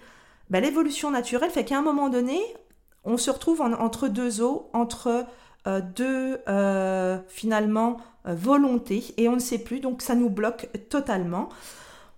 ben, 0.50 0.62
l'évolution 0.62 1.10
naturelle 1.10 1.50
fait 1.50 1.64
qu'à 1.64 1.78
un 1.78 1.82
moment 1.82 2.08
donné, 2.08 2.38
on 3.04 3.16
se 3.16 3.30
retrouve 3.30 3.62
entre 3.62 4.08
deux 4.08 4.42
eaux, 4.42 4.68
entre 4.72 5.24
euh, 5.66 5.80
deux 5.80 6.38
euh, 6.48 7.18
finalement 7.28 7.98
volontés 8.24 9.14
et 9.16 9.28
on 9.28 9.34
ne 9.34 9.40
sait 9.40 9.58
plus. 9.58 9.80
Donc 9.80 10.02
ça 10.02 10.14
nous 10.14 10.28
bloque 10.28 10.68
totalement. 10.90 11.48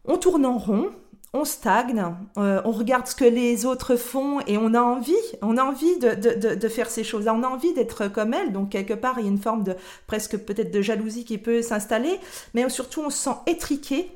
On 0.05 0.17
tourne 0.17 0.45
en 0.45 0.59
rond, 0.59 0.91
on 1.35 1.45
stagne, 1.45 2.05
euh, 2.37 2.61
on 2.65 2.73
regarde 2.73 3.07
ce 3.07 3.15
que 3.15 3.25
les 3.25 3.65
autres 3.65 3.97
font 3.97 4.41
et 4.47 4.59
on 4.59 4.75
a 4.75 4.81
envie, 4.81 5.15
on 5.41 5.57
a 5.57 5.65
envie 5.65 5.99
de, 5.99 6.69
faire 6.69 6.91
ces 6.91 7.05
choses-là, 7.05 7.35
on 7.35 7.43
a 7.43 7.49
envie 7.49 7.73
d'être 7.73 8.09
comme 8.09 8.35
elles, 8.35 8.53
donc 8.53 8.71
quelque 8.71 8.93
part 8.93 9.15
il 9.19 9.25
y 9.25 9.29
a 9.29 9.31
une 9.31 9.39
forme 9.39 9.65
de 9.65 9.75
presque 10.07 10.37
peut-être 10.37 10.71
de 10.71 10.83
jalousie 10.83 11.25
qui 11.25 11.39
peut 11.39 11.63
s'installer, 11.63 12.21
mais 12.53 12.69
surtout 12.69 13.01
on 13.01 13.11
se 13.11 13.17
sent 13.17 13.37
étriqué 13.47 14.11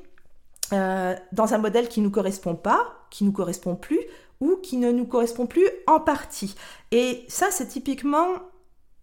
euh, 0.73 1.15
dans 1.31 1.55
un 1.55 1.57
modèle 1.57 1.87
qui 1.87 2.01
ne 2.01 2.05
nous 2.05 2.11
correspond 2.11 2.53
pas, 2.53 3.07
qui 3.09 3.23
nous 3.23 3.31
correspond 3.31 3.75
plus 3.75 4.01
ou 4.39 4.57
qui 4.57 4.77
ne 4.77 4.91
nous 4.91 5.05
correspond 5.05 5.47
plus 5.47 5.67
en 5.87 5.99
partie. 5.99 6.55
Et 6.91 7.25
ça 7.27 7.47
c'est 7.49 7.67
typiquement 7.67 8.27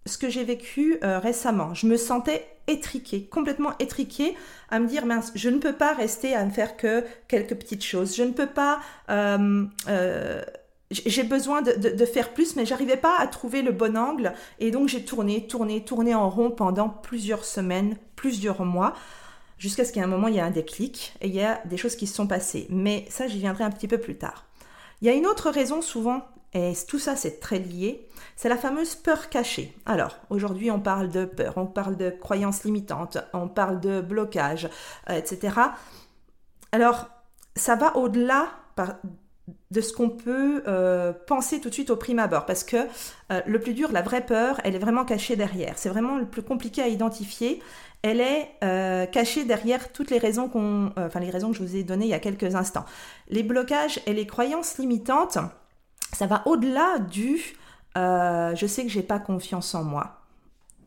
ce 0.06 0.18
que 0.18 0.28
j'ai 0.28 0.44
vécu 0.44 0.98
euh, 1.02 1.18
récemment. 1.18 1.74
Je 1.74 1.86
me 1.86 1.96
sentais 1.96 2.46
étriquée, 2.66 3.24
complètement 3.26 3.72
étriquée, 3.78 4.34
à 4.70 4.78
me 4.78 4.86
dire 4.86 5.06
mince, 5.06 5.32
je 5.34 5.48
ne 5.48 5.58
peux 5.58 5.72
pas 5.72 5.94
rester 5.94 6.34
à 6.34 6.44
ne 6.44 6.50
faire 6.50 6.76
que 6.76 7.04
quelques 7.28 7.54
petites 7.54 7.84
choses. 7.84 8.16
Je 8.16 8.22
ne 8.22 8.32
peux 8.32 8.46
pas. 8.46 8.80
Euh, 9.10 9.64
euh, 9.88 10.42
j'ai 10.90 11.24
besoin 11.24 11.62
de, 11.62 12.04
faire 12.04 12.34
plus, 12.34 12.54
mais 12.54 12.66
j'arrivais 12.66 12.98
pas 12.98 13.16
à 13.18 13.26
trouver 13.26 13.62
le 13.62 13.72
bon 13.72 13.96
angle. 13.96 14.32
Et 14.60 14.70
donc 14.70 14.88
j'ai 14.88 15.04
tourné, 15.04 15.46
tourné, 15.46 15.82
tourné 15.82 16.14
en 16.14 16.28
rond 16.30 16.50
pendant 16.50 16.88
plusieurs 16.88 17.44
semaines, 17.44 17.96
plusieurs 18.14 18.64
mois. 18.64 18.94
jusqu'à 19.58 19.84
ce 19.84 19.92
qu'à 19.92 20.04
un 20.04 20.06
moment 20.06 20.28
il 20.28 20.34
y 20.34 20.38
ait 20.38 20.42
un 20.42 20.50
déclic 20.50 21.14
et 21.20 21.28
il 21.28 21.34
y 21.34 21.42
a 21.42 21.60
des 21.64 21.78
choses 21.78 21.96
qui 21.96 22.06
se 22.06 22.14
sont 22.14 22.26
passées. 22.28 22.66
Mais 22.70 23.06
ça, 23.08 23.26
j'y 23.26 23.38
viendrai 23.38 23.64
un 23.64 23.70
petit 23.70 23.88
peu 23.88 23.98
plus 23.98 24.16
tard. 24.16 24.44
Il 25.00 25.08
y 25.08 25.10
a 25.10 25.14
une 25.14 25.26
autre 25.26 25.50
raison 25.50 25.82
souvent, 25.82 26.22
et 26.54 26.72
tout 26.86 27.00
ça 27.00 27.16
c'est 27.16 27.40
très 27.40 27.58
lié, 27.58 28.08
c'est 28.36 28.48
la 28.48 28.56
fameuse 28.56 28.94
peur 28.94 29.28
cachée. 29.28 29.76
Alors, 29.86 30.18
aujourd'hui 30.30 30.70
on 30.70 30.80
parle 30.80 31.08
de 31.08 31.24
peur, 31.24 31.54
on 31.56 31.66
parle 31.66 31.96
de 31.96 32.10
croyances 32.10 32.64
limitantes, 32.64 33.18
on 33.32 33.48
parle 33.48 33.80
de 33.80 34.00
blocage, 34.00 34.68
euh, 35.10 35.16
etc. 35.16 35.56
Alors, 36.72 37.08
ça 37.56 37.74
va 37.76 37.96
au-delà 37.96 38.48
de 39.70 39.80
ce 39.80 39.92
qu'on 39.92 40.10
peut 40.10 40.62
euh, 40.66 41.12
penser 41.26 41.60
tout 41.60 41.68
de 41.68 41.74
suite 41.74 41.90
au 41.90 41.96
prime 41.96 42.18
abord, 42.18 42.46
parce 42.46 42.64
que 42.64 42.76
euh, 43.32 43.40
le 43.46 43.60
plus 43.60 43.74
dur, 43.74 43.92
la 43.92 44.02
vraie 44.02 44.24
peur, 44.24 44.60
elle 44.64 44.74
est 44.74 44.80
vraiment 44.80 45.04
cachée 45.04 45.36
derrière. 45.36 45.76
C'est 45.76 45.88
vraiment 45.88 46.18
le 46.18 46.26
plus 46.26 46.42
compliqué 46.42 46.82
à 46.82 46.88
identifier. 46.88 47.62
Elle 48.02 48.20
est 48.20 48.58
cachée 49.12 49.46
derrière 49.46 49.90
toutes 49.90 50.10
les 50.10 50.18
raisons 50.18 50.50
qu'on, 50.50 50.92
enfin 50.98 51.20
les 51.20 51.30
raisons 51.30 51.52
que 51.52 51.56
je 51.56 51.62
vous 51.62 51.74
ai 51.74 51.84
données 51.84 52.04
il 52.04 52.10
y 52.10 52.14
a 52.14 52.18
quelques 52.18 52.54
instants. 52.54 52.84
Les 53.30 53.42
blocages 53.42 53.98
et 54.04 54.12
les 54.12 54.26
croyances 54.26 54.76
limitantes, 54.76 55.38
ça 56.12 56.26
va 56.26 56.42
au-delà 56.46 56.98
du 56.98 57.56
je 57.96 58.66
sais 58.68 58.82
que 58.82 58.88
j'ai 58.88 59.02
pas 59.02 59.18
confiance 59.18 59.74
en 59.74 59.84
moi. 59.84 60.20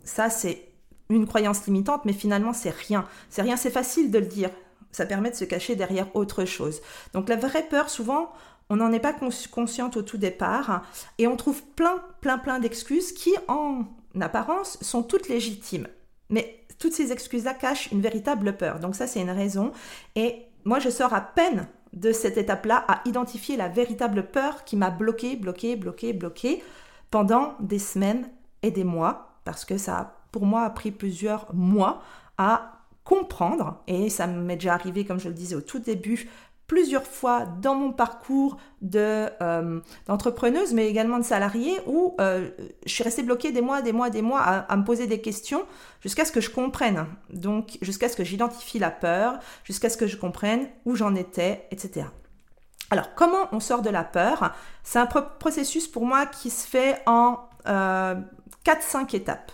Ça 0.04 0.30
c'est 0.30 0.68
une 1.10 1.26
croyance 1.26 1.66
limitante, 1.66 2.06
mais 2.06 2.14
finalement 2.14 2.54
c'est 2.54 2.76
rien. 2.76 3.06
C'est 3.30 3.42
rien, 3.42 3.56
c'est 3.58 3.72
facile 3.72 4.12
de 4.12 4.20
le 4.20 4.26
dire. 4.26 4.50
Ça 4.92 5.06
permet 5.06 5.32
de 5.32 5.36
se 5.36 5.46
cacher 5.46 5.76
derrière 5.76 6.14
autre 6.16 6.46
chose. 6.46 6.82
Donc 7.14 7.30
la 7.30 7.36
vraie 7.36 7.68
peur, 7.68 7.90
souvent, 7.90 8.32
on 8.70 8.78
n'en 8.78 8.92
est 8.92 9.00
pas 9.00 9.16
consciente 9.52 9.96
au 9.96 10.02
tout 10.02 10.18
départ 10.18 10.84
et 11.18 11.28
on 11.28 11.36
trouve 11.38 11.64
plein, 11.64 12.04
plein, 12.20 12.38
plein 12.38 12.60
d'excuses 12.60 13.12
qui, 13.14 13.34
en 13.48 13.86
apparence, 14.20 14.78
sont 14.82 15.04
toutes 15.04 15.30
légitimes. 15.30 15.88
Mais 16.30 16.66
toutes 16.80 16.94
ces 16.94 17.12
excuses-là 17.12 17.54
cachent 17.54 17.92
une 17.92 18.02
véritable 18.02 18.58
peur. 18.58 18.80
Donc 18.80 18.96
ça, 18.96 19.08
c'est 19.08 19.22
une 19.22 19.30
raison. 19.30 19.72
Et 20.16 20.46
moi, 20.66 20.80
je 20.80 20.90
sors 20.90 21.14
à 21.14 21.22
peine 21.22 21.68
de 21.94 22.12
cette 22.12 22.38
étape-là 22.38 22.86
à 22.88 23.02
identifier 23.06 23.58
la 23.58 23.70
véritable 23.70 24.28
peur 24.28 24.64
qui 24.64 24.76
m'a 24.76 24.90
bloqué, 24.90 25.36
bloqué, 25.36 25.76
bloqué, 25.76 26.14
bloqué 26.14 26.64
pendant 27.12 27.56
des 27.60 27.80
semaines 27.80 28.30
et 28.64 28.72
des 28.72 28.84
mois, 28.84 29.30
parce 29.46 29.66
que 29.66 29.78
ça, 29.78 30.16
pour 30.32 30.46
moi, 30.46 30.64
a 30.64 30.70
pris 30.70 30.92
plusieurs 30.92 31.54
mois 31.54 32.02
à 32.38 32.74
comprendre, 33.04 33.82
et 33.88 34.10
ça 34.10 34.28
m'est 34.28 34.58
déjà 34.58 34.74
arrivé, 34.74 35.06
comme 35.06 35.20
je 35.20 35.30
le 35.30 35.34
disais 35.34 35.56
au 35.56 35.62
tout 35.62 35.80
début, 35.80 36.30
plusieurs 36.68 37.08
fois 37.08 37.46
dans 37.46 37.76
mon 37.76 37.94
parcours 37.94 38.58
de 38.82 39.28
euh, 39.42 39.80
d'entrepreneuse, 40.06 40.74
mais 40.74 40.88
également 40.88 41.18
de 41.18 41.24
salariée, 41.24 41.78
où 41.88 42.16
euh, 42.20 42.50
je 42.86 42.92
suis 42.92 43.04
restée 43.04 43.24
bloquée 43.24 43.52
des 43.52 43.62
mois, 43.62 43.82
des 43.82 43.94
mois, 43.94 44.10
des 44.10 44.22
mois 44.22 44.42
à, 44.42 44.78
me 44.78 44.84
poser 44.84 45.08
des 45.08 45.22
questions 45.22 45.66
jusqu'à 46.02 46.26
ce 46.26 46.32
que 46.32 46.42
je 46.42 46.50
comprenne. 46.50 47.08
Donc, 47.30 47.78
jusqu'à 47.82 48.10
ce 48.10 48.18
que 48.18 48.26
j'identifie 48.26 48.80
la 48.80 48.92
peur, 48.92 49.40
jusqu'à 49.64 49.90
ce 49.90 49.98
que 49.98 50.08
je 50.08 50.18
comprenne 50.18 50.68
où 50.86 50.96
j'en 50.96 51.16
étais, 51.16 51.68
etc. 51.72 52.08
Alors, 52.90 53.16
comment 53.16 53.48
on 53.54 53.60
sort 53.60 53.82
de 53.82 53.90
la 53.90 54.04
peur? 54.04 54.54
C'est 54.84 55.00
un 55.00 55.08
processus 55.08 55.88
pour 55.88 56.06
moi 56.06 56.26
qui 56.26 56.50
se 56.50 56.68
fait 56.68 57.02
en 57.06 57.40
euh, 57.68 58.16
4-5 58.66 59.16
étapes. 59.16 59.52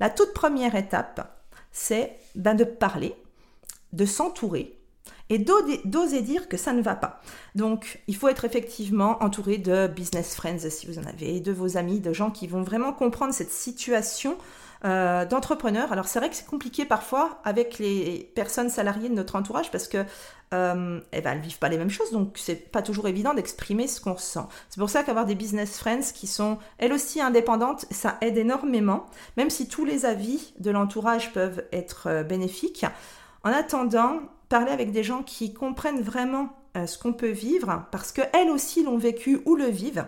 La 0.00 0.10
toute 0.10 0.32
première 0.32 0.74
étape, 0.74 1.42
c'est 1.72 2.18
ben, 2.34 2.54
de 2.54 2.64
parler, 2.64 3.14
de 3.92 4.04
s'entourer 4.06 4.77
et 5.30 5.38
d'oser 5.38 6.22
dire 6.22 6.48
que 6.48 6.56
ça 6.56 6.72
ne 6.72 6.82
va 6.82 6.94
pas. 6.94 7.20
Donc, 7.54 8.00
il 8.06 8.16
faut 8.16 8.28
être 8.28 8.44
effectivement 8.44 9.22
entouré 9.22 9.58
de 9.58 9.86
business 9.86 10.34
friends 10.34 10.70
si 10.70 10.86
vous 10.86 10.98
en 10.98 11.04
avez, 11.04 11.40
de 11.40 11.52
vos 11.52 11.76
amis, 11.76 12.00
de 12.00 12.12
gens 12.12 12.30
qui 12.30 12.46
vont 12.46 12.62
vraiment 12.62 12.92
comprendre 12.92 13.34
cette 13.34 13.52
situation 13.52 14.36
euh, 14.84 15.24
d'entrepreneurs. 15.24 15.90
Alors, 15.92 16.06
c'est 16.06 16.20
vrai 16.20 16.30
que 16.30 16.36
c'est 16.36 16.46
compliqué 16.46 16.84
parfois 16.84 17.40
avec 17.44 17.78
les 17.78 18.30
personnes 18.36 18.70
salariées 18.70 19.08
de 19.08 19.14
notre 19.14 19.34
entourage 19.34 19.72
parce 19.72 19.88
que 19.88 20.04
euh, 20.54 21.00
eh 21.12 21.20
ben, 21.20 21.38
vivent 21.40 21.58
pas 21.58 21.68
les 21.68 21.76
mêmes 21.76 21.90
choses, 21.90 22.12
donc 22.12 22.36
c'est 22.36 22.70
pas 22.70 22.80
toujours 22.80 23.08
évident 23.08 23.34
d'exprimer 23.34 23.88
ce 23.88 24.00
qu'on 24.00 24.16
sent. 24.16 24.46
C'est 24.70 24.78
pour 24.78 24.88
ça 24.88 25.02
qu'avoir 25.02 25.26
des 25.26 25.34
business 25.34 25.76
friends 25.76 26.12
qui 26.14 26.26
sont 26.26 26.58
elles 26.78 26.92
aussi 26.92 27.20
indépendantes, 27.20 27.86
ça 27.90 28.18
aide 28.20 28.38
énormément, 28.38 29.06
même 29.36 29.50
si 29.50 29.68
tous 29.68 29.84
les 29.84 30.06
avis 30.06 30.54
de 30.60 30.70
l'entourage 30.70 31.32
peuvent 31.32 31.64
être 31.72 32.06
euh, 32.06 32.22
bénéfiques. 32.22 32.86
En 33.42 33.50
attendant, 33.50 34.20
parler 34.48 34.70
avec 34.72 34.92
des 34.92 35.04
gens 35.04 35.22
qui 35.22 35.52
comprennent 35.52 36.00
vraiment 36.00 36.50
euh, 36.76 36.86
ce 36.86 36.98
qu'on 36.98 37.12
peut 37.12 37.30
vivre, 37.30 37.86
parce 37.90 38.12
qu'elles 38.12 38.50
aussi 38.50 38.82
l'ont 38.82 38.98
vécu 38.98 39.40
ou 39.44 39.56
le 39.56 39.66
vivent, 39.66 40.06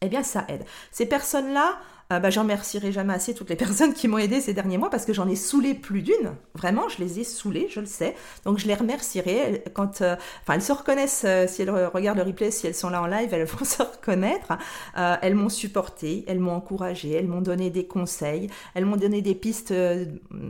eh 0.00 0.08
bien 0.08 0.22
ça 0.22 0.44
aide. 0.48 0.64
Ces 0.92 1.06
personnes-là, 1.06 1.78
euh, 2.10 2.30
j'en 2.30 2.42
remercierai 2.42 2.90
jamais 2.90 3.12
assez 3.12 3.34
toutes 3.34 3.50
les 3.50 3.56
personnes 3.64 3.92
qui 3.92 4.08
m'ont 4.08 4.18
aidé 4.18 4.40
ces 4.40 4.54
derniers 4.54 4.78
mois 4.78 4.90
parce 4.90 5.04
que 5.04 5.12
j'en 5.12 5.28
ai 5.28 5.36
saoulé 5.36 5.74
plus 5.74 6.02
d'une. 6.02 6.32
Vraiment, 6.54 6.88
je 6.88 6.98
les 6.98 7.20
ai 7.20 7.24
saoulées, 7.24 7.68
je 7.70 7.80
le 7.80 7.86
sais. 7.86 8.14
Donc 8.44 8.58
je 8.58 8.66
les 8.66 8.74
remercierai 8.74 9.64
quand, 9.74 10.00
euh, 10.00 10.16
elles 10.48 10.62
se 10.62 10.72
reconnaissent 10.72 11.24
euh, 11.26 11.46
si 11.46 11.62
elles 11.62 11.70
regardent 11.70 12.18
le 12.18 12.24
replay, 12.24 12.50
si 12.50 12.66
elles 12.66 12.74
sont 12.74 12.90
là 12.90 13.02
en 13.02 13.06
live, 13.06 13.28
elles 13.32 13.44
vont 13.46 13.64
se 13.64 13.82
reconnaître. 13.82 14.56
elles 14.94 15.34
m'ont 15.34 15.48
supporté, 15.48 16.24
elles 16.26 16.40
m'ont 16.40 16.54
encouragé, 16.54 17.12
elles 17.12 17.28
m'ont 17.28 17.40
donné 17.40 17.70
des 17.70 17.86
conseils, 17.86 18.48
elles 18.74 18.84
m'ont 18.84 18.96
donné 18.96 19.22
des 19.22 19.34
pistes, 19.34 19.74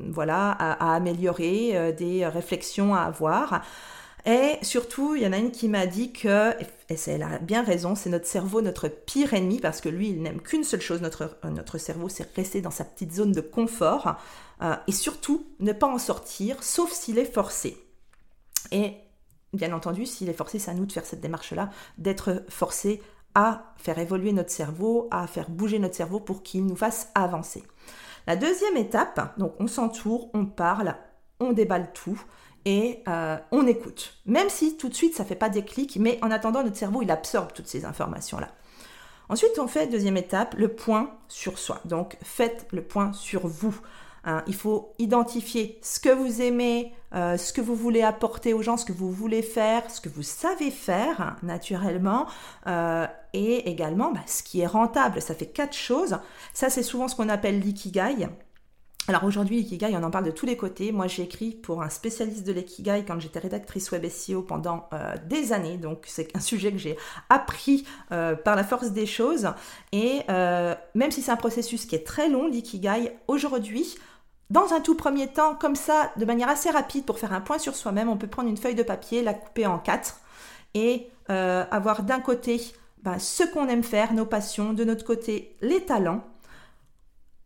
voilà, 0.09 0.50
à 0.53 0.95
améliorer, 0.95 1.93
des 1.97 2.27
réflexions 2.27 2.95
à 2.95 3.00
avoir. 3.00 3.62
Et 4.27 4.59
surtout, 4.63 5.15
il 5.15 5.23
y 5.23 5.27
en 5.27 5.33
a 5.33 5.39
une 5.39 5.53
qui 5.53 5.69
m'a 5.69 5.87
dit 5.87 6.13
que, 6.13 6.53
et 6.91 6.97
elle 7.07 7.23
a 7.23 7.39
bien 7.39 7.63
raison, 7.63 7.95
c'est 7.95 8.11
notre 8.11 8.27
cerveau 8.27 8.61
notre 8.61 8.89
pire 8.89 9.35
ennemi 9.35 9.59
parce 9.61 9.81
que 9.81 9.89
lui, 9.89 10.11
il 10.11 10.23
n'aime 10.23 10.41
qu'une 10.41 10.65
seule 10.65 10.81
chose, 10.81 11.01
notre, 11.01 11.39
euh, 11.45 11.79
cerveau, 11.79 12.09
c'est 12.09 12.35
rester 12.35 12.61
dans 12.61 12.71
sa 12.71 12.85
petite 12.85 13.13
zone 13.13 13.33
de 13.33 13.41
confort 13.41 14.17
euh, 14.63 14.75
et 14.87 14.93
surtout 14.93 15.47
ne 15.61 15.73
pas 15.73 15.87
en 15.87 15.99
sortir, 15.99 16.63
sauf 16.63 16.93
s'il 16.93 17.19
est 17.19 17.33
forcé. 17.33 17.77
Et 18.73 18.95
bien 19.53 19.73
entendu, 19.73 20.05
s'il 20.05 20.29
est 20.29 20.35
forcé, 20.35 20.59
c'est 20.59 20.71
à 20.71 20.75
nous 20.75 20.87
de 20.87 20.93
faire 20.93 21.07
cette 21.07 21.21
démarche-là, 21.21 21.71
d'être 21.97 22.45
forcé 22.49 23.01
à 23.35 23.73
faire 23.77 23.99
évoluer 23.99 24.33
notre 24.33 24.51
cerveau, 24.51 25.09
à 25.11 25.27
faire 25.27 25.49
bouger 25.49 25.79
notre 25.79 25.95
cerveau 25.95 26.21
pour 26.21 26.43
qu'il 26.43 26.67
nous 26.67 26.77
fasse 26.77 27.09
avancer. 27.15 27.63
La 28.27 28.37
deuxième 28.37 28.77
étape, 28.77 29.39
donc 29.39 29.55
on 29.59 29.69
s'entoure, 29.69 30.29
on 30.35 30.45
parle, 30.45 30.97
on 31.41 31.53
déballe 31.53 31.93
tout 31.93 32.21
et 32.69 33.03
euh, 33.09 33.39
on 33.51 33.67
écoute. 33.67 34.19
Même 34.27 34.51
si 34.51 34.77
tout 34.77 34.91
de 34.91 34.95
suite 34.95 35.15
ça 35.15 35.25
fait 35.25 35.35
pas 35.35 35.49
déclic, 35.49 35.97
mais 35.99 36.19
en 36.21 36.31
attendant 36.31 36.63
notre 36.63 36.77
cerveau 36.77 37.01
il 37.01 37.11
absorbe 37.11 37.55
toutes 37.55 37.67
ces 37.67 37.87
informations 37.87 38.39
là. 38.39 38.49
Ensuite 39.31 39.59
on 39.59 39.67
fait 39.67 39.87
deuxième 39.87 40.19
étape 40.19 40.55
le 40.55 40.69
point 40.69 41.17
sur 41.29 41.59
soi. 41.59 41.81
Donc 41.87 42.19
faites 42.23 42.67
le 42.71 42.83
point 42.83 43.15
sur 43.15 43.49
vous. 43.49 43.75
Hein. 44.25 44.43
il 44.47 44.55
faut 44.55 44.93
identifier 44.99 45.79
ce 45.81 45.99
que 45.99 46.11
vous 46.11 46.43
aimez, 46.43 46.93
euh, 47.15 47.39
ce 47.39 47.55
que 47.55 47.63
vous 47.63 47.77
voulez 47.77 48.03
apporter 48.03 48.53
aux 48.53 48.61
gens, 48.61 48.77
ce 48.77 48.85
que 48.85 48.93
vous 48.93 49.11
voulez 49.11 49.41
faire, 49.41 49.91
ce 49.91 50.03
que 50.03 50.11
vous 50.11 50.25
savez 50.25 50.71
faire 50.71 51.21
hein, 51.23 51.37
naturellement, 51.43 52.27
euh, 52.67 53.07
et 53.33 53.71
également 53.71 54.13
bah, 54.13 54.21
ce 54.27 54.43
qui 54.43 54.61
est 54.61 54.67
rentable. 54.67 55.23
Ça 55.23 55.35
fait 55.35 55.47
quatre 55.47 55.75
choses. 55.75 56.19
Ça 56.53 56.69
c'est 56.69 56.83
souvent 56.83 57.09
ce 57.09 57.17
qu'on 57.17 57.31
appelle 57.31 57.61
l'ikigai. 57.61 58.29
Alors 59.09 59.25
aujourd'hui, 59.25 59.57
l'ikigai, 59.57 59.97
on 59.97 60.03
en 60.03 60.11
parle 60.11 60.27
de 60.27 60.31
tous 60.31 60.45
les 60.45 60.59
côtés. 60.59 60.93
Moi, 60.93 61.07
j'ai 61.07 61.23
écrit 61.23 61.53
pour 61.53 61.83
un 61.83 61.88
spécialiste 61.88 62.47
de 62.47 62.53
l'ikigai 62.53 63.07
quand 63.09 63.19
j'étais 63.19 63.38
rédactrice 63.38 63.91
web 63.91 64.07
SEO 64.07 64.43
pendant 64.43 64.87
euh, 64.93 65.15
des 65.27 65.55
années. 65.55 65.79
Donc, 65.79 66.03
c'est 66.05 66.37
un 66.37 66.41
sujet 66.41 66.73
que 66.73 66.77
j'ai 66.77 66.99
appris 67.31 67.87
euh, 68.12 68.37
par 68.37 68.55
la 68.55 68.65
force 68.65 68.91
des 68.91 69.07
choses. 69.07 69.49
Et 69.93 70.21
euh, 70.29 70.75
même 70.95 71.11
si 71.11 71.23
c'est 71.23 71.31
un 71.31 71.37
processus 71.37 71.87
qui 71.87 71.95
est 71.95 72.07
très 72.07 72.29
long, 72.29 72.49
l'ikigai, 72.49 73.17
aujourd'hui, 73.29 73.97
dans 74.50 74.75
un 74.75 74.83
tout 74.83 74.95
premier 74.95 75.29
temps, 75.29 75.55
comme 75.55 75.75
ça, 75.75 76.12
de 76.19 76.27
manière 76.27 76.50
assez 76.50 76.69
rapide, 76.69 77.07
pour 77.07 77.19
faire 77.19 77.33
un 77.33 77.41
point 77.41 77.59
sur 77.59 77.77
soi-même, 77.77 78.11
on 78.11 78.19
peut 78.19 78.27
prendre 78.27 78.50
une 78.50 78.59
feuille 78.59 78.75
de 78.75 78.83
papier, 78.83 79.23
la 79.23 79.33
couper 79.33 79.65
en 79.65 79.79
quatre 79.79 80.21
et 80.75 81.09
avoir 81.29 82.03
d'un 82.03 82.21
côté 82.21 82.73
ben, 83.03 83.19
ce 83.19 83.43
qu'on 83.45 83.69
aime 83.69 83.83
faire, 83.83 84.12
nos 84.12 84.27
passions, 84.27 84.73
de 84.73 84.85
notre 84.85 85.05
côté 85.05 85.57
les 85.61 85.81
talents 85.83 86.25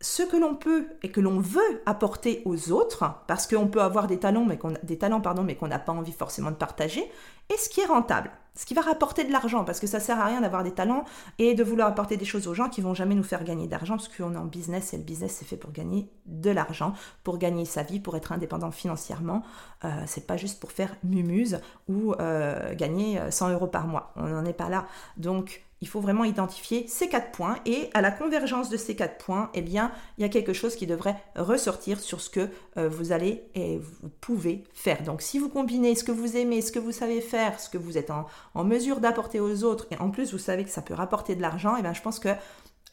ce 0.03 0.21
que 0.21 0.35
l'on 0.35 0.53
peut 0.53 0.85
et 1.01 1.09
que 1.09 1.21
l'on 1.21 1.39
veut 1.39 1.81
apporter 1.85 2.41
aux 2.43 2.73
autres, 2.73 3.05
parce 3.25 3.47
qu'on 3.47 3.67
peut 3.67 3.81
avoir 3.81 4.07
des 4.07 4.19
talents, 4.19 4.43
mais 4.43 4.57
qu'on 4.57 4.73
des 4.83 4.97
talents 4.97 5.21
pardon, 5.21 5.47
qu'on 5.57 5.67
n'a 5.67 5.79
pas 5.79 5.93
envie 5.93 6.11
forcément 6.11 6.51
de 6.51 6.57
partager, 6.57 7.09
et 7.49 7.57
ce 7.57 7.69
qui 7.69 7.79
est 7.79 7.85
rentable, 7.85 8.29
ce 8.53 8.65
qui 8.65 8.73
va 8.73 8.81
rapporter 8.81 9.23
de 9.23 9.31
l'argent, 9.31 9.63
parce 9.63 9.79
que 9.79 9.87
ça 9.87 10.01
sert 10.01 10.19
à 10.19 10.25
rien 10.25 10.41
d'avoir 10.41 10.63
des 10.63 10.73
talents 10.73 11.05
et 11.39 11.55
de 11.55 11.63
vouloir 11.63 11.87
apporter 11.87 12.17
des 12.17 12.25
choses 12.25 12.49
aux 12.49 12.53
gens 12.53 12.67
qui 12.67 12.81
vont 12.81 12.93
jamais 12.93 13.15
nous 13.15 13.23
faire 13.23 13.45
gagner 13.45 13.67
d'argent, 13.67 13.95
parce 13.95 14.09
qu'on 14.09 14.33
est 14.33 14.37
en 14.37 14.45
business 14.45 14.93
et 14.93 14.97
le 14.97 15.03
business 15.03 15.37
c'est 15.39 15.45
fait 15.45 15.57
pour 15.57 15.71
gagner 15.71 16.09
de 16.25 16.49
l'argent, 16.49 16.93
pour 17.23 17.37
gagner 17.37 17.63
sa 17.63 17.83
vie, 17.83 18.01
pour 18.01 18.17
être 18.17 18.33
indépendant 18.33 18.71
financièrement. 18.71 19.41
Euh, 19.85 20.03
c'est 20.05 20.27
pas 20.27 20.35
juste 20.35 20.59
pour 20.59 20.73
faire 20.73 20.93
mumuse 21.05 21.61
ou 21.87 22.13
euh, 22.19 22.75
gagner 22.75 23.21
100 23.31 23.51
euros 23.51 23.67
par 23.67 23.87
mois. 23.87 24.11
On 24.17 24.27
n'en 24.27 24.43
est 24.43 24.51
pas 24.51 24.67
là. 24.67 24.85
Donc 25.15 25.63
il 25.83 25.87
faut 25.89 25.99
vraiment 25.99 26.23
identifier 26.23 26.85
ces 26.87 27.09
quatre 27.09 27.31
points 27.31 27.57
et 27.65 27.89
à 27.93 27.99
la 27.99 28.09
convergence 28.09 28.69
de 28.69 28.77
ces 28.77 28.95
quatre 28.95 29.17
points, 29.17 29.49
eh 29.53 29.61
bien, 29.61 29.91
il 30.17 30.21
y 30.21 30.23
a 30.23 30.29
quelque 30.29 30.53
chose 30.53 30.77
qui 30.77 30.87
devrait 30.87 31.21
ressortir 31.35 31.99
sur 31.99 32.21
ce 32.21 32.29
que 32.29 32.47
euh, 32.77 32.87
vous 32.87 33.11
allez 33.11 33.43
et 33.53 33.79
vous 33.79 34.07
pouvez 34.21 34.63
faire. 34.73 35.03
Donc, 35.03 35.21
si 35.21 35.39
vous 35.39 35.49
combinez 35.49 35.95
ce 35.95 36.05
que 36.05 36.13
vous 36.13 36.37
aimez, 36.37 36.61
ce 36.61 36.71
que 36.71 36.79
vous 36.79 36.93
savez 36.93 37.19
faire, 37.19 37.59
ce 37.59 37.69
que 37.69 37.77
vous 37.77 37.97
êtes 37.97 38.11
en, 38.11 38.63
mesure 38.63 39.01
d'apporter 39.01 39.41
aux 39.41 39.65
autres, 39.65 39.87
et 39.91 39.97
en 39.97 40.09
plus 40.09 40.31
vous 40.31 40.37
savez 40.39 40.63
que 40.63 40.69
ça 40.69 40.81
peut 40.81 40.93
rapporter 40.93 41.35
de 41.35 41.41
l'argent, 41.41 41.75
eh 41.77 41.81
bien, 41.81 41.91
je 41.91 42.01
pense 42.01 42.17
que 42.17 42.29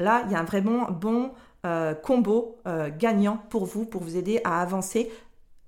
là, 0.01 0.25
il 0.27 0.33
y 0.33 0.35
a 0.35 0.41
un 0.41 0.45
vraiment 0.45 0.91
bon 0.91 1.31
euh, 1.65 1.95
combo 1.95 2.59
euh, 2.67 2.91
gagnant 2.91 3.39
pour 3.51 3.67
vous, 3.67 3.85
pour 3.85 4.03
vous 4.03 4.17
aider 4.17 4.41
à 4.43 4.61
avancer 4.63 5.13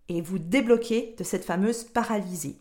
et 0.09 0.21
vous 0.21 0.41
débloquer 0.41 1.15
de 1.17 1.23
cette 1.23 1.45
fameuse 1.45 1.85
paralysie. 1.85 2.59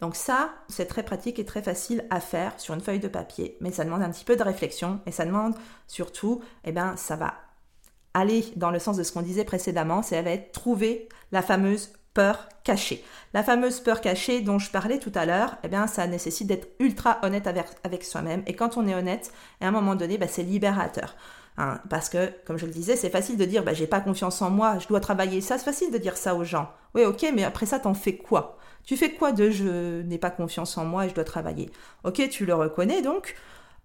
Donc 0.00 0.14
ça, 0.14 0.50
c'est 0.68 0.86
très 0.86 1.02
pratique 1.02 1.38
et 1.38 1.44
très 1.44 1.62
facile 1.62 2.04
à 2.10 2.20
faire 2.20 2.58
sur 2.58 2.74
une 2.74 2.80
feuille 2.80 3.00
de 3.00 3.08
papier, 3.08 3.56
mais 3.60 3.72
ça 3.72 3.84
demande 3.84 4.02
un 4.02 4.10
petit 4.10 4.24
peu 4.24 4.36
de 4.36 4.42
réflexion 4.42 5.00
et 5.06 5.12
ça 5.12 5.24
demande 5.24 5.54
surtout, 5.88 6.40
eh 6.64 6.72
ben, 6.72 6.96
ça 6.96 7.16
va 7.16 7.34
aller 8.14 8.44
dans 8.56 8.70
le 8.70 8.78
sens 8.78 8.96
de 8.96 9.02
ce 9.02 9.12
qu'on 9.12 9.22
disait 9.22 9.44
précédemment, 9.44 10.02
c'est 10.02 10.20
va 10.22 10.30
être 10.30 10.52
trouver 10.52 11.08
la 11.32 11.42
fameuse 11.42 11.92
peur 12.14 12.48
cachée. 12.64 13.04
La 13.32 13.44
fameuse 13.44 13.80
peur 13.80 14.00
cachée 14.00 14.40
dont 14.40 14.58
je 14.58 14.70
parlais 14.70 14.98
tout 14.98 15.12
à 15.14 15.26
l'heure, 15.26 15.56
eh 15.62 15.68
bien, 15.68 15.86
ça 15.86 16.06
nécessite 16.06 16.46
d'être 16.46 16.68
ultra 16.80 17.18
honnête 17.22 17.46
avec, 17.46 18.04
soi-même. 18.04 18.42
Et 18.46 18.54
quand 18.54 18.76
on 18.76 18.86
est 18.88 18.94
honnête, 18.94 19.32
à 19.60 19.68
un 19.68 19.70
moment 19.70 19.94
donné, 19.94 20.18
bah, 20.18 20.26
c'est 20.28 20.42
libérateur. 20.42 21.14
Hein. 21.58 21.80
parce 21.90 22.08
que, 22.08 22.30
comme 22.46 22.56
je 22.56 22.66
le 22.66 22.72
disais, 22.72 22.94
c'est 22.94 23.10
facile 23.10 23.36
de 23.36 23.44
dire, 23.44 23.64
bah, 23.64 23.74
j'ai 23.74 23.88
pas 23.88 24.00
confiance 24.00 24.40
en 24.42 24.50
moi, 24.50 24.78
je 24.78 24.86
dois 24.86 25.00
travailler 25.00 25.40
ça. 25.40 25.58
C'est 25.58 25.64
facile 25.64 25.90
de 25.90 25.98
dire 25.98 26.16
ça 26.16 26.34
aux 26.36 26.44
gens. 26.44 26.70
Oui, 26.94 27.04
ok, 27.04 27.26
mais 27.34 27.44
après 27.44 27.66
ça, 27.66 27.80
t'en 27.80 27.94
fais 27.94 28.16
quoi? 28.16 28.58
Tu 28.84 28.96
fais 28.96 29.12
quoi 29.12 29.32
de 29.32 29.50
je 29.50 30.02
n'ai 30.02 30.18
pas 30.18 30.30
confiance 30.30 30.78
en 30.78 30.84
moi 30.84 31.06
et 31.06 31.08
je 31.08 31.14
dois 31.14 31.24
travailler? 31.24 31.70
Ok, 32.04 32.26
tu 32.30 32.46
le 32.46 32.54
reconnais 32.54 33.02
donc. 33.02 33.34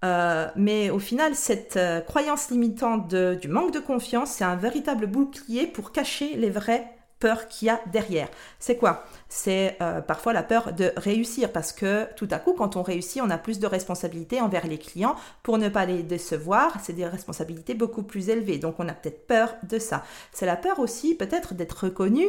Euh, 0.05 0.47
mais 0.55 0.89
au 0.89 0.99
final, 0.99 1.33
cette 1.33 1.77
euh, 1.77 2.01
croyance 2.01 2.49
limitante 2.51 3.13
du 3.13 3.47
manque 3.47 3.73
de 3.73 3.79
confiance, 3.79 4.31
c'est 4.31 4.43
un 4.43 4.55
véritable 4.55 5.07
bouclier 5.07 5.65
pour 5.65 5.91
cacher 5.91 6.35
les 6.35 6.49
vraies 6.49 6.87
peurs 7.23 7.47
qu'il 7.47 7.67
y 7.67 7.69
a 7.69 7.79
derrière. 7.85 8.27
C'est 8.59 8.75
quoi? 8.75 9.05
C'est 9.29 9.77
euh, 9.81 10.01
parfois 10.01 10.33
la 10.33 10.43
peur 10.43 10.73
de 10.73 10.91
réussir 10.97 11.53
parce 11.53 11.71
que 11.71 12.05
tout 12.17 12.27
à 12.31 12.37
coup, 12.37 12.51
quand 12.51 12.75
on 12.75 12.83
réussit, 12.83 13.21
on 13.21 13.29
a 13.29 13.37
plus 13.37 13.59
de 13.59 13.65
responsabilités 13.65 14.41
envers 14.41 14.67
les 14.67 14.77
clients 14.77 15.15
pour 15.41 15.57
ne 15.57 15.69
pas 15.69 15.85
les 15.85 16.03
décevoir. 16.03 16.73
C'est 16.83 16.91
des 16.91 17.05
responsabilités 17.05 17.75
beaucoup 17.75 18.03
plus 18.03 18.27
élevées. 18.27 18.57
Donc 18.57 18.75
on 18.79 18.89
a 18.89 18.91
peut-être 18.91 19.25
peur 19.25 19.55
de 19.63 19.79
ça. 19.79 20.03
C'est 20.33 20.45
la 20.45 20.57
peur 20.57 20.79
aussi 20.79 21.15
peut-être 21.15 21.53
d'être 21.53 21.85
reconnu 21.85 22.27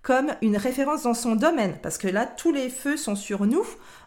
comme 0.00 0.28
une 0.40 0.56
référence 0.56 1.02
dans 1.02 1.12
son 1.12 1.36
domaine, 1.36 1.76
parce 1.82 1.98
que 1.98 2.08
là, 2.08 2.24
tous 2.24 2.50
les 2.50 2.70
feux 2.70 2.96
sont 2.96 3.16
sur 3.16 3.44
nous. 3.44 3.66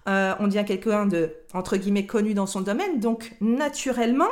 Euh, 0.09 0.33
on 0.39 0.47
devient 0.47 0.65
quelqu'un 0.65 1.05
de, 1.05 1.35
entre 1.53 1.77
guillemets, 1.77 2.07
connu 2.07 2.33
dans 2.33 2.47
son 2.47 2.61
domaine, 2.61 2.99
donc 2.99 3.35
naturellement, 3.39 4.31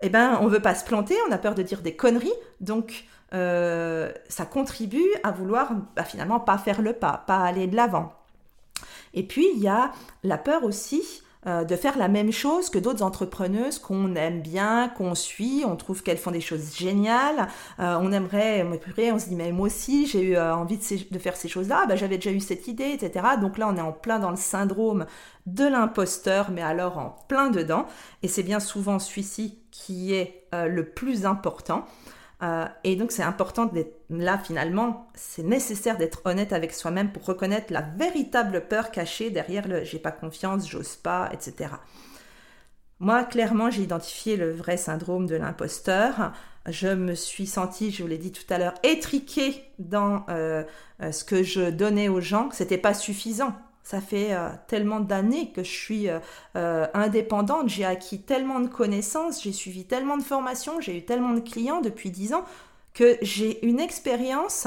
eh 0.00 0.08
ben, 0.08 0.36
on 0.40 0.48
veut 0.48 0.58
pas 0.58 0.74
se 0.74 0.84
planter, 0.84 1.14
on 1.28 1.32
a 1.32 1.38
peur 1.38 1.54
de 1.54 1.62
dire 1.62 1.82
des 1.82 1.94
conneries, 1.94 2.32
donc 2.60 3.04
euh, 3.34 4.10
ça 4.28 4.46
contribue 4.46 5.08
à 5.22 5.30
vouloir 5.30 5.72
bah, 5.96 6.04
finalement 6.04 6.40
pas 6.40 6.56
faire 6.56 6.80
le 6.80 6.94
pas, 6.94 7.24
pas 7.26 7.38
aller 7.38 7.66
de 7.66 7.76
l'avant. 7.76 8.12
Et 9.14 9.22
puis, 9.22 9.46
il 9.54 9.60
y 9.60 9.68
a 9.68 9.92
la 10.22 10.38
peur 10.38 10.64
aussi 10.64 11.22
euh, 11.46 11.64
de 11.64 11.76
faire 11.76 11.98
la 11.98 12.08
même 12.08 12.32
chose 12.32 12.70
que 12.70 12.78
d'autres 12.78 13.02
entrepreneuses 13.02 13.78
qu'on 13.78 14.14
aime 14.14 14.40
bien, 14.40 14.88
qu'on 14.88 15.14
suit, 15.14 15.62
on 15.66 15.76
trouve 15.76 16.02
qu'elles 16.02 16.18
font 16.18 16.30
des 16.30 16.40
choses 16.40 16.74
géniales, 16.74 17.48
euh, 17.80 17.98
on 18.00 18.12
aimerait, 18.12 18.66
on 19.12 19.18
se 19.18 19.28
dit 19.28 19.36
mais 19.36 19.52
moi 19.52 19.66
aussi 19.66 20.06
j'ai 20.06 20.22
eu 20.22 20.38
envie 20.38 20.78
de, 20.78 21.18
faire 21.18 21.36
ces 21.36 21.48
choses-là, 21.48 21.86
bah, 21.86 21.96
j'avais 21.96 22.16
déjà 22.16 22.32
eu 22.32 22.40
cette 22.40 22.66
idée, 22.66 22.90
etc. 22.90 23.24
Donc 23.40 23.56
là 23.56 23.68
on 23.68 23.76
est 23.76 23.80
en 23.80 23.92
plein 23.92 24.18
dans 24.18 24.30
le 24.30 24.36
syndrome 24.36 25.06
de 25.46 25.64
l'imposteur, 25.64 26.50
mais 26.50 26.62
alors 26.62 26.98
en 26.98 27.16
plein 27.28 27.50
dedans, 27.50 27.86
et 28.22 28.28
c'est 28.28 28.42
bien 28.42 28.60
souvent 28.60 28.98
celui-ci 28.98 29.58
qui 29.70 30.14
est 30.14 30.44
le 30.52 30.82
plus 30.82 31.24
important. 31.24 31.84
Euh, 32.42 32.66
et 32.84 32.94
donc 32.94 33.10
c'est 33.10 33.22
important 33.22 33.66
d'être 33.66 33.96
là 34.10 34.38
finalement, 34.38 35.10
c'est 35.14 35.42
nécessaire 35.42 35.96
d'être 35.96 36.22
honnête 36.24 36.52
avec 36.52 36.72
soi-même 36.72 37.10
pour 37.10 37.24
reconnaître 37.24 37.72
la 37.72 37.80
véritable 37.80 38.68
peur 38.68 38.92
cachée 38.92 39.30
derrière 39.30 39.66
le 39.66 39.82
j'ai 39.82 39.98
pas 39.98 40.12
confiance, 40.12 40.68
j'ose 40.68 40.94
pas, 40.96 41.30
etc. 41.32 41.70
Moi, 43.00 43.24
clairement, 43.24 43.70
j'ai 43.70 43.82
identifié 43.82 44.36
le 44.36 44.52
vrai 44.52 44.76
syndrome 44.76 45.26
de 45.26 45.36
l'imposteur. 45.36 46.32
Je 46.66 46.88
me 46.88 47.14
suis 47.14 47.46
sentie, 47.46 47.92
je 47.92 48.02
vous 48.02 48.08
l'ai 48.08 48.18
dit 48.18 48.32
tout 48.32 48.42
à 48.50 48.58
l'heure, 48.58 48.74
étriquée 48.82 49.64
dans 49.78 50.26
euh, 50.28 50.64
euh, 51.00 51.12
ce 51.12 51.24
que 51.24 51.42
je 51.44 51.70
donnais 51.70 52.08
aux 52.08 52.20
gens. 52.20 52.50
C'était 52.52 52.78
pas 52.78 52.94
suffisant. 52.94 53.54
Ça 53.88 54.02
fait 54.02 54.34
euh, 54.34 54.50
tellement 54.66 55.00
d'années 55.00 55.50
que 55.50 55.62
je 55.62 55.70
suis 55.70 56.10
euh, 56.10 56.18
euh, 56.56 56.86
indépendante, 56.92 57.70
j'ai 57.70 57.86
acquis 57.86 58.20
tellement 58.20 58.60
de 58.60 58.68
connaissances, 58.68 59.42
j'ai 59.42 59.52
suivi 59.54 59.86
tellement 59.86 60.18
de 60.18 60.22
formations, 60.22 60.78
j'ai 60.78 60.98
eu 60.98 61.06
tellement 61.06 61.32
de 61.32 61.40
clients 61.40 61.80
depuis 61.80 62.10
dix 62.10 62.34
ans 62.34 62.44
que 62.92 63.16
j'ai 63.22 63.64
une 63.66 63.80
expérience 63.80 64.66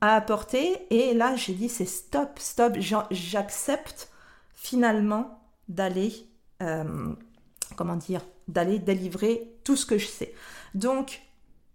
à 0.00 0.14
apporter 0.14 0.78
et 0.88 1.12
là 1.12 1.36
j'ai 1.36 1.52
dit 1.52 1.68
c'est 1.68 1.84
stop, 1.84 2.38
stop, 2.38 2.78
j'accepte 3.10 4.10
finalement 4.54 5.42
d'aller, 5.68 6.26
comment 7.76 7.96
dire, 7.96 8.22
d'aller 8.48 8.78
délivrer 8.78 9.58
tout 9.64 9.76
ce 9.76 9.84
que 9.84 9.98
je 9.98 10.06
sais. 10.06 10.32
Donc 10.74 11.20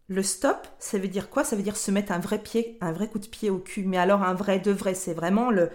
le 0.08 0.24
stop, 0.24 0.68
ça 0.80 0.98
veut 0.98 1.08
dire 1.08 1.30
quoi? 1.30 1.44
Ça 1.44 1.56
veut 1.56 1.62
dire 1.62 1.78
se 1.78 1.92
mettre 1.92 2.12
un 2.12 2.20
vrai 2.20 2.40
pied, 2.40 2.80
un 2.82 2.94
vrai 2.94 3.08
coup 3.08 3.20
de 3.20 3.28
pied 3.28 3.52
au 3.52 3.60
cul. 3.60 3.84
Mais 3.84 4.00
alors 4.00 4.24
un 4.24 4.34
vrai 4.34 4.58
de 4.58 4.72
vrai, 4.72 4.96
c'est 4.96 5.14
vraiment 5.14 5.52
le 5.52 5.70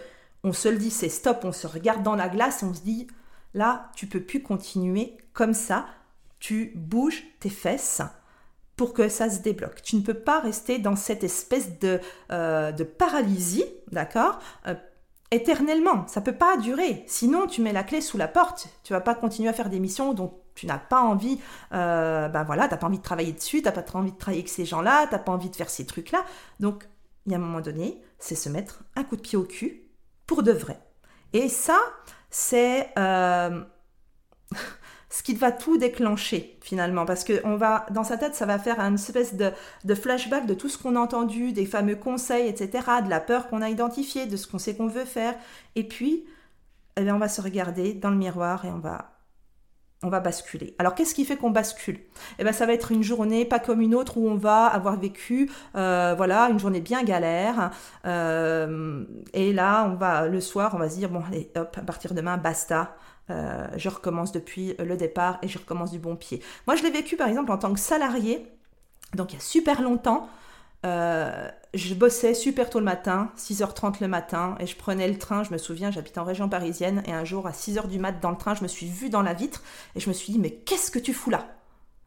on 0.44 0.52
se 0.52 0.68
le 0.68 0.76
dit, 0.76 0.90
c'est 0.90 1.09
stop, 1.09 1.40
on 1.44 1.52
se 1.52 1.66
regarde 1.66 2.02
dans 2.02 2.14
la 2.14 2.28
glace 2.28 2.62
on 2.62 2.74
se 2.74 2.83
dit, 2.83 3.09
là, 3.54 3.90
tu 3.96 4.07
peux 4.07 4.20
plus 4.20 4.42
continuer 4.42 5.16
comme 5.33 5.54
ça, 5.54 5.87
tu 6.38 6.72
bouges 6.76 7.24
tes 7.40 7.48
fesses 7.48 8.02
pour 8.76 8.92
que 8.92 9.09
ça 9.09 9.30
se 9.30 9.38
débloque. 9.38 9.83
Tu 9.83 9.96
ne 9.96 10.02
peux 10.02 10.14
pas 10.14 10.40
rester 10.40 10.78
dans 10.78 10.96
cette 10.96 11.24
espèce 11.24 11.78
de, 11.78 12.00
euh, 12.30 12.72
de 12.72 12.85
paralysie, 12.85 13.64
d'accord 13.90 14.38
euh, 14.66 14.74
Éternellement, 15.30 16.07
ça 16.07 16.20
peut 16.20 16.35
pas 16.35 16.57
durer. 16.59 17.04
Sinon, 17.07 17.46
tu 17.46 17.62
mets 17.62 17.72
la 17.72 17.83
clé 17.83 18.00
sous 18.00 18.18
la 18.18 18.28
porte. 18.28 18.68
Tu 18.85 18.92
vas 18.92 19.00
pas 19.00 19.14
continuer 19.14 19.48
à 19.48 19.52
faire 19.52 19.70
des 19.70 19.80
missions 19.80 20.12
dont 20.12 20.35
tu 20.54 20.66
n'as 20.66 20.78
pas 20.78 21.00
envie. 21.00 21.40
Euh, 21.72 22.28
ben 22.28 22.44
voilà, 22.44 22.68
t'as 22.68 22.76
pas 22.76 22.87
envie 22.87 22.98
de 22.98 23.02
travailler 23.02 23.33
dessus, 23.33 23.62
t'as 23.62 23.72
pas 23.72 23.83
envie 23.94 24.12
de 24.12 24.18
travailler 24.18 24.42
avec 24.42 24.50
ces 24.50 24.64
gens-là, 24.64 25.07
t'as 25.09 25.18
pas 25.18 25.33
envie 25.33 25.50
de 25.50 25.57
faire 25.57 25.70
ces 25.70 25.87
trucs-là. 25.87 26.24
Donc, 26.61 26.87
il 27.26 27.33
y 27.33 27.35
a 27.35 27.38
un 27.38 27.40
moment 27.40 27.61
donné, 27.61 28.00
c'est 28.18 28.35
se 28.35 28.48
mettre 28.48 28.85
un 28.96 29.02
coup 29.02 29.16
de 29.16 29.22
pied 29.22 29.38
au 29.38 29.44
cul 29.44 29.83
pour 30.26 30.42
de 30.42 30.52
vrai. 30.52 30.78
Et 31.32 31.48
ça, 31.48 31.78
c'est 32.30 32.90
euh, 32.98 33.62
ce 35.10 35.22
qui 35.22 35.34
va 35.34 35.52
tout 35.52 35.78
déclencher 35.78 36.58
finalement, 36.60 37.04
parce 37.04 37.24
que 37.24 37.40
on 37.44 37.56
va, 37.56 37.87
dans 37.90 38.04
sa 38.04 38.16
tête, 38.16 38.34
ça 38.34 38.46
va 38.46 38.58
faire 38.58 38.80
une 38.80 38.94
espèce 38.94 39.34
de, 39.34 39.94
flashback 39.94 40.46
de 40.46 40.54
tout 40.54 40.68
ce 40.68 40.78
qu'on 40.78 40.96
a 40.96 41.00
entendu, 41.00 41.52
des 41.52 41.66
fameux 41.66 41.96
conseils, 41.96 42.48
etc., 42.48 42.87
de 43.04 43.10
la 43.10 43.20
peur 43.20 43.48
qu'on 43.48 43.62
a 43.62 43.68
identifiée, 43.68 44.26
de 44.26 44.37
ce 44.37 44.46
qu'on 44.46 44.58
sait 44.58 44.74
qu'on 44.74 44.88
veut 44.88 45.04
faire, 45.04 45.34
et 45.74 45.87
puis, 45.87 46.24
eh 46.96 47.10
on 47.10 47.18
va 47.18 47.28
se 47.28 47.40
regarder 47.40 47.92
dans 47.92 48.10
le 48.10 48.16
miroir 48.16 48.64
et 48.64 48.68
on 48.68 48.78
va 48.78 49.13
on 50.04 50.08
va 50.08 50.20
basculer. 50.20 50.74
Alors 50.78 50.94
qu'est-ce 50.94 51.14
qui 51.14 51.24
fait 51.24 51.36
qu'on 51.36 51.50
bascule? 51.50 51.98
Eh 52.38 52.44
bien 52.44 52.52
ça 52.52 52.66
va 52.66 52.72
être 52.72 52.92
une 52.92 53.02
journée 53.02 53.44
pas 53.44 53.58
comme 53.58 53.80
une 53.80 53.94
autre 53.94 54.18
où 54.18 54.28
on 54.28 54.36
va 54.36 54.66
avoir 54.66 54.98
vécu 54.98 55.50
euh, 55.76 56.14
voilà 56.16 56.48
une 56.50 56.58
journée 56.58 56.80
bien 56.80 57.02
galère 57.02 57.70
euh, 58.04 59.04
et 59.32 59.52
là 59.52 59.88
on 59.90 59.94
va 59.94 60.26
le 60.26 60.40
soir 60.40 60.72
on 60.74 60.78
va 60.78 60.88
se 60.88 60.96
dire 60.96 61.08
bon 61.08 61.22
allez 61.26 61.50
hop 61.56 61.76
à 61.78 61.82
partir 61.82 62.10
de 62.10 62.16
demain 62.16 62.36
basta 62.36 62.96
euh, 63.30 63.66
je 63.76 63.88
recommence 63.88 64.32
depuis 64.32 64.74
le 64.78 64.96
départ 64.96 65.38
et 65.42 65.48
je 65.48 65.58
recommence 65.58 65.90
du 65.90 65.98
bon 65.98 66.14
pied. 66.14 66.42
Moi 66.66 66.76
je 66.76 66.82
l'ai 66.82 66.90
vécu 66.90 67.16
par 67.16 67.28
exemple 67.28 67.50
en 67.50 67.58
tant 67.58 67.72
que 67.72 67.80
salarié 67.80 68.46
donc 69.14 69.32
il 69.32 69.36
y 69.36 69.38
a 69.38 69.42
super 69.42 69.80
longtemps 69.80 70.28
je 71.74 71.94
bossais 71.94 72.34
super 72.34 72.70
tôt 72.70 72.78
le 72.78 72.84
matin, 72.84 73.30
6h30 73.37 74.00
le 74.00 74.08
matin, 74.08 74.56
et 74.60 74.66
je 74.66 74.76
prenais 74.76 75.08
le 75.08 75.18
train, 75.18 75.42
je 75.42 75.52
me 75.52 75.58
souviens, 75.58 75.90
j'habitais 75.90 76.18
en 76.18 76.24
région 76.24 76.48
parisienne, 76.48 77.02
et 77.06 77.12
un 77.12 77.24
jour 77.24 77.46
à 77.46 77.50
6h 77.50 77.88
du 77.88 77.98
mat 77.98 78.12
dans 78.12 78.30
le 78.30 78.37
train, 78.37 78.54
je 78.54 78.62
me 78.62 78.68
suis 78.68 78.87
vue 78.87 79.10
dans 79.10 79.22
la 79.22 79.34
vitre, 79.34 79.62
et 79.94 80.00
je 80.00 80.08
me 80.08 80.14
suis 80.14 80.32
dit, 80.32 80.38
mais 80.38 80.50
qu'est-ce 80.50 80.90
que 80.90 80.98
tu 80.98 81.12
fous 81.12 81.30
là? 81.30 81.46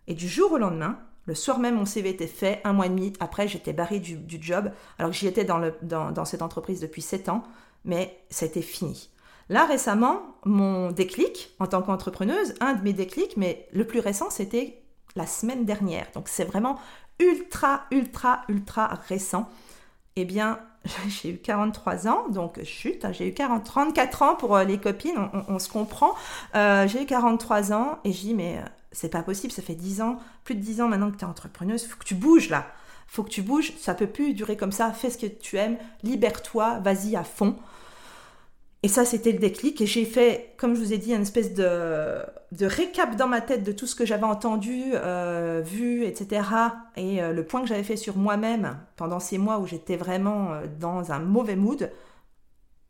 Et 0.07 0.13
du 0.13 0.27
jour 0.27 0.53
au 0.53 0.57
lendemain, 0.57 0.99
le 1.25 1.35
soir 1.35 1.59
même, 1.59 1.75
mon 1.75 1.85
CV 1.85 2.09
était 2.09 2.27
fait, 2.27 2.61
un 2.63 2.73
mois 2.73 2.85
et 2.85 2.89
demi 2.89 3.13
après, 3.19 3.47
j'étais 3.47 3.73
barrée 3.73 3.99
du, 3.99 4.19
job, 4.41 4.71
alors 4.97 5.11
que 5.11 5.17
j'y 5.17 5.27
étais 5.27 5.43
dans, 5.43 5.61
dans 5.81 6.25
cette 6.25 6.41
entreprise 6.41 6.79
depuis 6.79 7.01
7 7.01 7.29
ans, 7.29 7.43
mais 7.83 8.17
c'était 8.29 8.61
fini. 8.61 9.09
Là, 9.49 9.65
récemment, 9.65 10.21
mon 10.45 10.91
déclic 10.91 11.55
en 11.59 11.67
tant 11.67 11.81
qu'entrepreneuse, 11.81 12.53
un 12.59 12.73
de 12.73 12.83
mes 12.83 12.93
déclics, 12.93 13.37
mais 13.37 13.67
le 13.71 13.85
plus 13.85 13.99
récent, 13.99 14.29
c'était 14.29 14.81
la 15.15 15.25
semaine 15.25 15.65
dernière. 15.65 16.07
Donc 16.13 16.27
c'est 16.27 16.43
vraiment 16.43 16.77
ultra, 17.19 17.85
ultra, 17.91 18.41
ultra 18.49 18.99
récent, 19.07 19.49
eh 20.15 20.25
bien, 20.25 20.59
j'ai 21.07 21.31
eu 21.31 21.37
43 21.37 22.07
ans, 22.07 22.27
donc 22.29 22.63
chute, 22.63 23.05
hein, 23.05 23.11
j'ai 23.11 23.27
eu 23.29 23.33
40, 23.33 23.63
34 23.63 24.21
ans 24.21 24.35
pour 24.35 24.55
euh, 24.55 24.63
les 24.63 24.77
copines, 24.77 25.17
on, 25.47 25.59
se 25.59 25.69
comprend. 25.69 26.13
Euh, 26.55 26.87
j'ai 26.87 27.03
eu 27.03 27.05
43 27.05 27.73
ans 27.73 27.99
et 28.03 28.11
j'ai 28.11 28.29
dit, 28.29 28.33
mais 28.33 28.57
euh, 28.57 28.61
c'est 28.91 29.09
pas 29.09 29.23
possible, 29.23 29.51
ça 29.51 29.61
fait 29.61 29.75
10 29.75 30.01
ans, 30.01 30.17
plus 30.43 30.55
de 30.55 30.61
10 30.61 30.81
ans 30.81 30.87
maintenant 30.87 31.11
que 31.11 31.17
tu 31.17 31.25
es 31.25 31.27
entrepreneuse, 31.27 31.85
faut 31.85 31.97
que 31.97 32.05
tu 32.05 32.15
bouges 32.15 32.49
là. 32.49 32.65
Faut 33.09 33.23
que 33.23 33.29
tu 33.29 33.41
bouges, 33.41 33.73
ça 33.79 33.93
peut 33.93 34.07
plus 34.07 34.33
durer 34.33 34.57
comme 34.57 34.73
ça, 34.73 34.91
fais 34.91 35.09
ce 35.09 35.17
que 35.17 35.27
tu 35.27 35.55
aimes, 35.55 35.77
libère-toi, 36.03 36.79
vas-y 36.79 37.15
à 37.15 37.23
fond. 37.23 37.55
Et 38.83 38.87
ça, 38.87 39.05
c'était 39.05 39.31
le 39.31 39.39
déclic. 39.39 39.81
Et 39.81 39.87
j'ai 39.87 40.05
fait, 40.05 40.53
comme 40.57 40.75
je 40.75 40.79
vous 40.79 40.93
ai 40.93 40.97
dit, 40.97 41.13
une 41.13 41.23
espèce 41.23 41.53
de, 41.53 42.19
de 42.51 42.65
récap 42.65 43.15
dans 43.15 43.27
ma 43.27 43.41
tête 43.41 43.63
de 43.63 43.71
tout 43.71 43.87
ce 43.87 43.95
que 43.95 44.05
j'avais 44.05 44.25
entendu, 44.25 44.91
euh, 44.93 45.61
vu, 45.65 46.05
etc. 46.05 46.47
Et 46.95 47.21
euh, 47.21 47.33
le 47.33 47.43
point 47.45 47.61
que 47.61 47.67
j'avais 47.67 47.83
fait 47.83 47.97
sur 47.97 48.17
moi-même 48.17 48.79
pendant 48.95 49.19
ces 49.19 49.37
mois 49.37 49.59
où 49.59 49.65
j'étais 49.65 49.97
vraiment 49.97 50.53
euh, 50.53 50.65
dans 50.79 51.11
un 51.11 51.19
mauvais 51.19 51.55
mood. 51.55 51.91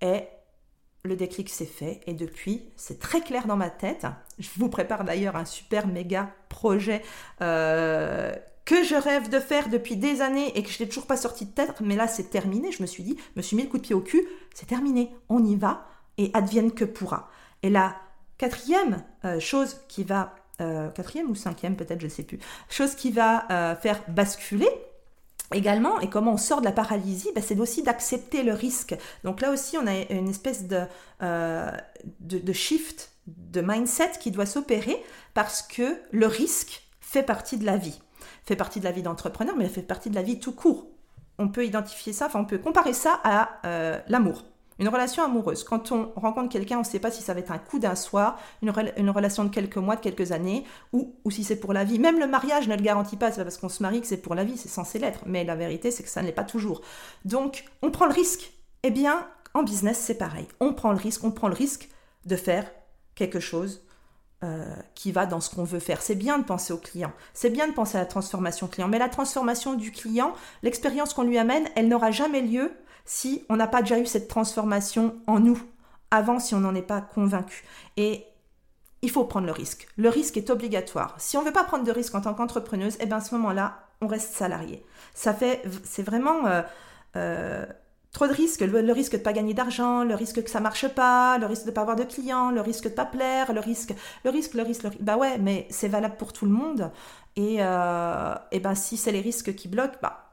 Et 0.01 0.23
le 1.05 1.15
déclic 1.15 1.49
s'est 1.49 1.65
fait. 1.65 2.01
Et 2.05 2.13
depuis, 2.13 2.65
c'est 2.75 2.99
très 2.99 3.21
clair 3.21 3.47
dans 3.47 3.55
ma 3.55 3.69
tête. 3.69 4.05
Je 4.39 4.49
vous 4.57 4.69
prépare 4.69 5.05
d'ailleurs 5.05 5.37
un 5.37 5.45
super 5.45 5.87
méga 5.87 6.29
projet 6.49 7.01
que 8.67 8.83
je 8.83 8.95
rêve 8.95 9.29
de 9.29 9.39
faire 9.39 9.69
depuis 9.69 9.95
des 9.95 10.21
années 10.21 10.51
et 10.57 10.61
que 10.61 10.69
je 10.69 10.83
n'ai 10.83 10.89
toujours 10.89 11.07
pas 11.07 11.15
sorti 11.15 11.45
de 11.45 11.51
tête, 11.51 11.79
mais 11.79 11.95
là 11.95 12.05
c'est 12.09 12.29
terminé, 12.29 12.73
je 12.73 12.81
me 12.81 12.87
suis 12.87 13.01
dit, 13.01 13.15
je 13.17 13.39
me 13.39 13.41
suis 13.41 13.55
mis 13.55 13.63
le 13.63 13.69
coup 13.69 13.77
de 13.77 13.83
pied 13.83 13.95
au 13.95 14.01
cul, 14.01 14.27
c'est 14.53 14.65
terminé, 14.65 15.09
on 15.29 15.43
y 15.43 15.55
va 15.55 15.87
et 16.17 16.31
advienne 16.33 16.73
que 16.73 16.83
pourra. 16.83 17.29
Et 17.63 17.69
la 17.69 17.95
quatrième 18.37 19.05
euh, 19.23 19.39
chose 19.39 19.77
qui 19.87 20.03
va, 20.03 20.35
euh, 20.59 20.89
quatrième 20.89 21.29
ou 21.29 21.35
cinquième 21.35 21.77
peut-être, 21.77 22.01
je 22.01 22.07
ne 22.07 22.11
sais 22.11 22.23
plus, 22.23 22.39
chose 22.69 22.93
qui 22.93 23.09
va 23.09 23.49
euh, 23.49 23.75
faire 23.75 24.03
basculer, 24.09 24.69
Également, 25.53 26.01
et 26.01 26.09
comment 26.09 26.33
on 26.33 26.37
sort 26.37 26.59
de 26.59 26.65
la 26.65 26.73
paralysie, 26.73 27.31
ben, 27.33 27.41
c'est 27.41 27.57
aussi 27.57 27.81
d'accepter 27.81 28.43
le 28.43 28.51
risque. 28.51 28.97
Donc 29.23 29.39
là 29.39 29.49
aussi, 29.49 29.77
on 29.77 29.87
a 29.87 29.93
une 30.11 30.27
espèce 30.27 30.65
de 30.67 32.51
shift, 32.51 33.13
de 33.27 33.61
mindset 33.61 34.11
qui 34.19 34.31
doit 34.31 34.45
s'opérer 34.45 35.01
parce 35.33 35.61
que 35.61 36.01
le 36.11 36.27
risque 36.27 36.85
fait 36.99 37.23
partie 37.23 37.55
de 37.55 37.65
la 37.65 37.77
vie 37.77 38.01
fait 38.47 38.55
partie 38.55 38.79
de 38.79 38.85
la 38.85 38.91
vie 38.91 39.03
d'entrepreneur, 39.03 39.55
mais 39.57 39.65
elle 39.65 39.69
fait 39.69 39.81
partie 39.81 40.09
de 40.09 40.15
la 40.15 40.21
vie 40.21 40.39
tout 40.39 40.53
court. 40.53 40.87
On 41.37 41.49
peut 41.49 41.65
identifier 41.65 42.13
ça, 42.13 42.27
enfin 42.27 42.39
on 42.39 42.45
peut 42.45 42.57
comparer 42.57 42.93
ça 42.93 43.19
à 43.23 43.59
euh, 43.65 43.99
l'amour. 44.07 44.45
Une 44.79 44.87
relation 44.87 45.23
amoureuse. 45.23 45.63
Quand 45.63 45.91
on 45.91 46.11
rencontre 46.15 46.49
quelqu'un, 46.49 46.77
on 46.77 46.81
ne 46.81 46.85
sait 46.85 46.99
pas 46.99 47.11
si 47.11 47.23
ça 47.23 47.33
va 47.33 47.39
être 47.39 47.51
un 47.51 47.57
coup 47.57 47.79
d'un 47.79 47.95
soir, 47.95 48.39
une, 48.61 48.69
relation 49.09 49.43
de 49.43 49.49
quelques 49.49 49.77
mois, 49.77 49.95
de 49.95 50.01
quelques 50.01 50.31
années, 50.31 50.65
ou, 50.93 51.15
ou 51.25 51.31
si 51.31 51.43
c'est 51.43 51.59
pour 51.59 51.73
la 51.73 51.83
vie. 51.83 51.97
Même 51.97 52.19
le 52.19 52.27
mariage 52.27 52.67
ne 52.67 52.75
le 52.75 52.81
garantit 52.81 53.17
pas, 53.17 53.31
c'est 53.31 53.37
pas 53.37 53.43
parce 53.43 53.57
qu'on 53.57 53.69
se 53.69 53.81
marie 53.81 54.01
que 54.01 54.07
c'est 54.07 54.17
pour 54.17 54.35
la 54.35 54.43
vie, 54.43 54.55
c'est 54.55 54.69
censé 54.69 54.99
l'être. 54.99 55.21
Mais 55.25 55.43
la 55.43 55.55
vérité, 55.55 55.89
c'est 55.89 56.03
que 56.03 56.09
ça 56.09 56.21
ne 56.21 56.27
l'est 56.27 56.31
pas 56.31 56.43
toujours. 56.43 56.81
Donc, 57.25 57.65
on 57.81 57.89
prend 57.89 58.05
le 58.05 58.13
risque. 58.13 58.51
Eh 58.83 58.91
bien, 58.91 59.27
en 59.55 59.63
business, 59.63 59.97
c'est 59.97 60.17
pareil. 60.17 60.47
On 60.59 60.73
prend 60.73 60.91
le 60.91 60.99
risque, 60.99 61.23
on 61.23 61.31
prend 61.31 61.47
le 61.47 61.55
risque 61.55 61.89
de 62.25 62.35
faire 62.35 62.69
quelque 63.15 63.39
chose 63.39 63.81
euh, 64.43 64.75
qui 64.93 65.11
va 65.11 65.25
dans 65.25 65.39
ce 65.39 65.53
qu'on 65.53 65.63
veut 65.63 65.79
faire. 65.79 66.01
C'est 66.01 66.15
bien 66.15 66.37
de 66.37 66.43
penser 66.43 66.73
au 66.73 66.77
client, 66.77 67.11
c'est 67.33 67.49
bien 67.49 67.67
de 67.67 67.73
penser 67.73 67.97
à 67.97 68.01
la 68.01 68.05
transformation 68.05 68.67
client, 68.67 68.87
mais 68.87 68.99
la 68.99 69.09
transformation 69.09 69.73
du 69.73 69.91
client, 69.91 70.33
l'expérience 70.63 71.13
qu'on 71.13 71.23
lui 71.23 71.37
amène, 71.37 71.67
elle 71.75 71.87
n'aura 71.87 72.11
jamais 72.11 72.41
lieu 72.41 72.71
si 73.05 73.45
on 73.49 73.55
n'a 73.55 73.67
pas 73.67 73.81
déjà 73.81 73.99
eu 73.99 74.05
cette 74.05 74.27
transformation 74.27 75.15
en 75.25 75.39
nous, 75.39 75.59
avant 76.11 76.39
si 76.39 76.53
on 76.53 76.59
n'en 76.59 76.75
est 76.75 76.81
pas 76.81 77.01
convaincu. 77.01 77.63
Et 77.95 78.25
il 79.01 79.09
faut 79.09 79.23
prendre 79.23 79.45
le 79.45 79.51
risque. 79.51 79.87
Le 79.97 80.09
risque 80.09 80.37
est 80.37 80.49
obligatoire. 80.49 81.15
Si 81.17 81.37
on 81.37 81.41
ne 81.41 81.47
veut 81.47 81.53
pas 81.53 81.63
prendre 81.63 81.83
de 81.83 81.91
risque 81.91 82.13
en 82.15 82.21
tant 82.21 82.33
qu'entrepreneuse, 82.33 82.97
eh 82.99 83.05
bien 83.05 83.17
à 83.17 83.21
ce 83.21 83.33
moment-là, 83.35 83.87
on 84.01 84.07
reste 84.07 84.33
salarié. 84.33 84.85
Ça 85.13 85.33
fait, 85.33 85.63
c'est 85.83 86.03
vraiment 86.03 86.45
euh, 86.45 86.61
euh, 87.15 87.65
trop 88.11 88.27
de 88.27 88.33
risques, 88.33 88.61
le, 88.61 88.91
risque 88.91 89.13
de 89.13 89.17
pas 89.17 89.33
gagner 89.33 89.53
d'argent, 89.53 90.03
le 90.03 90.15
risque 90.15 90.43
que 90.43 90.49
ça 90.49 90.59
marche 90.59 90.87
pas, 90.87 91.37
le 91.37 91.45
risque 91.45 91.65
de 91.65 91.71
pas 91.71 91.81
avoir 91.81 91.95
de 91.95 92.03
clients, 92.03 92.51
le 92.51 92.61
risque 92.61 92.85
de 92.85 92.89
pas 92.89 93.05
plaire, 93.05 93.53
le 93.53 93.59
risque, 93.59 93.93
le 94.23 94.31
risque, 94.31 94.53
le 94.53 94.63
risque, 94.63 94.83
le 94.83 94.89
risque. 94.89 95.01
Bah 95.01 95.17
ouais, 95.17 95.37
mais 95.37 95.67
c'est 95.69 95.87
valable 95.87 96.15
pour 96.17 96.33
tout 96.33 96.45
le 96.45 96.51
monde. 96.51 96.91
Et, 97.35 97.57
euh, 97.59 98.35
ben 98.61 98.75
si 98.75 98.97
c'est 98.97 99.11
les 99.11 99.21
risques 99.21 99.53
qui 99.55 99.67
bloquent, 99.67 99.97
bah 100.01 100.23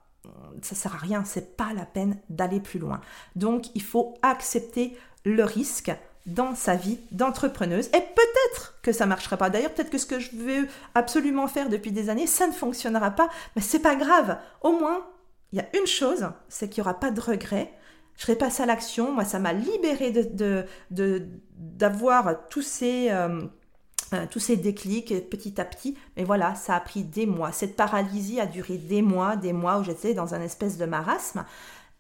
ça 0.62 0.74
sert 0.74 0.94
à 0.94 0.98
rien, 0.98 1.24
c'est 1.24 1.56
pas 1.56 1.72
la 1.74 1.84
peine 1.84 2.18
d'aller 2.30 2.60
plus 2.60 2.78
loin. 2.78 3.00
Donc 3.36 3.66
il 3.74 3.82
faut 3.82 4.14
accepter 4.22 4.96
le 5.24 5.44
risque 5.44 5.92
dans 6.26 6.54
sa 6.54 6.74
vie 6.74 6.98
d'entrepreneuse. 7.12 7.88
Et 7.88 8.00
peut-être 8.00 8.74
que 8.82 8.92
ça 8.92 9.06
marchera 9.06 9.36
pas. 9.36 9.50
D'ailleurs, 9.50 9.72
peut-être 9.72 9.90
que 9.90 9.98
ce 9.98 10.06
que 10.06 10.20
je 10.20 10.34
veux 10.36 10.68
absolument 10.94 11.48
faire 11.48 11.68
depuis 11.68 11.92
des 11.92 12.08
années, 12.08 12.26
ça 12.26 12.46
ne 12.46 12.52
fonctionnera 12.52 13.10
pas. 13.10 13.28
Mais 13.56 13.62
c'est 13.62 13.78
pas 13.78 13.94
grave. 13.94 14.38
Au 14.62 14.72
moins, 14.72 15.04
il 15.54 15.58
y 15.58 15.60
a 15.60 15.68
une 15.78 15.86
chose, 15.86 16.26
c'est 16.48 16.68
qu'il 16.68 16.82
n'y 16.82 16.88
aura 16.88 16.98
pas 16.98 17.12
de 17.12 17.20
regret. 17.20 17.72
Je 18.16 18.22
serai 18.22 18.34
passée 18.34 18.64
à 18.64 18.66
l'action. 18.66 19.12
Moi, 19.12 19.24
ça 19.24 19.38
m'a 19.38 19.52
libérée 19.52 20.10
de, 20.10 20.66
d'avoir 20.90 22.48
tous 22.48 22.62
ces, 22.62 23.08
euh, 23.10 23.40
euh, 24.14 24.26
tous 24.28 24.40
ces 24.40 24.56
déclics 24.56 25.30
petit 25.30 25.60
à 25.60 25.64
petit. 25.64 25.96
Mais 26.16 26.24
voilà, 26.24 26.56
ça 26.56 26.74
a 26.74 26.80
pris 26.80 27.04
des 27.04 27.26
mois. 27.26 27.52
Cette 27.52 27.76
paralysie 27.76 28.40
a 28.40 28.46
duré 28.46 28.78
des 28.78 29.00
mois, 29.00 29.36
des 29.36 29.52
mois 29.52 29.78
où 29.78 29.84
j'étais 29.84 30.12
dans 30.12 30.34
un 30.34 30.40
espèce 30.40 30.76
de 30.76 30.86
marasme. 30.86 31.44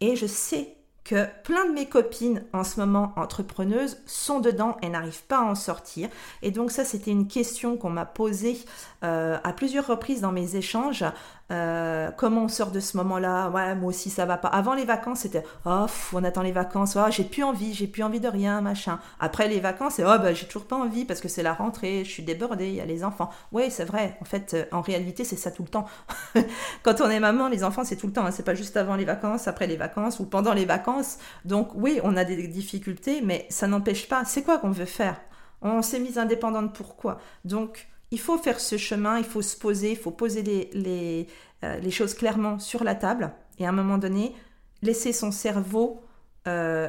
Et 0.00 0.16
je 0.16 0.26
sais 0.26 0.74
que 1.04 1.26
plein 1.42 1.66
de 1.66 1.72
mes 1.72 1.86
copines 1.86 2.44
en 2.52 2.64
ce 2.64 2.80
moment 2.80 3.12
entrepreneuses 3.16 3.98
sont 4.06 4.40
dedans 4.40 4.76
et 4.82 4.88
n'arrivent 4.88 5.24
pas 5.24 5.38
à 5.38 5.44
en 5.44 5.54
sortir. 5.54 6.08
Et 6.42 6.50
donc 6.50 6.70
ça, 6.70 6.84
c'était 6.84 7.10
une 7.10 7.28
question 7.28 7.76
qu'on 7.76 7.90
m'a 7.90 8.06
posée 8.06 8.58
euh, 9.04 9.38
à 9.44 9.52
plusieurs 9.52 9.86
reprises 9.86 10.22
dans 10.22 10.32
mes 10.32 10.56
échanges. 10.56 11.04
Euh, 11.50 12.10
comment 12.16 12.44
on 12.44 12.48
sort 12.48 12.70
de 12.70 12.80
ce 12.80 12.96
moment-là? 12.96 13.50
Ouais, 13.50 13.74
moi 13.74 13.90
aussi 13.90 14.08
ça 14.08 14.24
va 14.24 14.38
pas. 14.38 14.48
Avant 14.48 14.74
les 14.74 14.84
vacances, 14.84 15.20
c'était 15.20 15.44
oh, 15.66 15.86
on 16.14 16.24
attend 16.24 16.42
les 16.42 16.52
vacances. 16.52 16.96
Oh, 16.96 17.10
j'ai 17.10 17.24
plus 17.24 17.42
envie, 17.42 17.74
j'ai 17.74 17.86
plus 17.86 18.02
envie 18.02 18.20
de 18.20 18.28
rien, 18.28 18.60
machin. 18.62 18.98
Après 19.20 19.46
les 19.48 19.60
vacances, 19.60 19.94
c'est 19.96 20.04
oh 20.04 20.18
bah 20.18 20.32
j'ai 20.32 20.46
toujours 20.46 20.66
pas 20.66 20.76
envie 20.76 21.04
parce 21.04 21.20
que 21.20 21.28
c'est 21.28 21.42
la 21.42 21.52
rentrée, 21.52 22.02
je 22.04 22.10
suis 22.10 22.22
débordée, 22.22 22.68
il 22.68 22.74
y 22.76 22.80
a 22.80 22.86
les 22.86 23.04
enfants. 23.04 23.30
Oui, 23.52 23.64
c'est 23.70 23.84
vrai. 23.84 24.16
En 24.22 24.24
fait, 24.24 24.54
euh, 24.54 24.64
en 24.72 24.80
réalité, 24.80 25.24
c'est 25.24 25.36
ça 25.36 25.50
tout 25.50 25.62
le 25.62 25.68
temps. 25.68 25.86
Quand 26.82 27.00
on 27.02 27.10
est 27.10 27.20
maman, 27.20 27.48
les 27.48 27.62
enfants, 27.62 27.84
c'est 27.84 27.96
tout 27.96 28.06
le 28.06 28.12
temps. 28.12 28.24
Hein. 28.24 28.30
C'est 28.30 28.44
pas 28.44 28.54
juste 28.54 28.76
avant 28.76 28.96
les 28.96 29.04
vacances, 29.04 29.46
après 29.46 29.66
les 29.66 29.76
vacances 29.76 30.20
ou 30.20 30.24
pendant 30.24 30.54
les 30.54 30.64
vacances. 30.64 31.18
Donc 31.44 31.70
oui, 31.74 32.00
on 32.04 32.16
a 32.16 32.24
des 32.24 32.48
difficultés, 32.48 33.20
mais 33.22 33.46
ça 33.50 33.66
n'empêche 33.66 34.08
pas. 34.08 34.24
C'est 34.24 34.42
quoi 34.42 34.58
qu'on 34.58 34.70
veut 34.70 34.86
faire? 34.86 35.20
On 35.60 35.82
s'est 35.82 36.00
mise 36.00 36.18
indépendante 36.18 36.74
pourquoi? 36.74 37.18
Donc 37.44 37.88
il 38.14 38.20
faut 38.20 38.38
faire 38.38 38.60
ce 38.60 38.76
chemin, 38.76 39.18
il 39.18 39.24
faut 39.24 39.42
se 39.42 39.56
poser, 39.56 39.90
il 39.90 39.96
faut 39.96 40.12
poser 40.12 40.42
les, 40.42 41.26
euh, 41.64 41.78
les, 41.78 41.90
choses 41.90 42.14
clairement 42.14 42.60
sur 42.60 42.84
la 42.84 42.94
table 42.94 43.32
et 43.58 43.66
à 43.66 43.70
un 43.70 43.72
moment 43.72 43.98
donné, 43.98 44.36
laisser 44.82 45.12
son 45.12 45.32
cerveau 45.32 46.00
euh, 46.46 46.88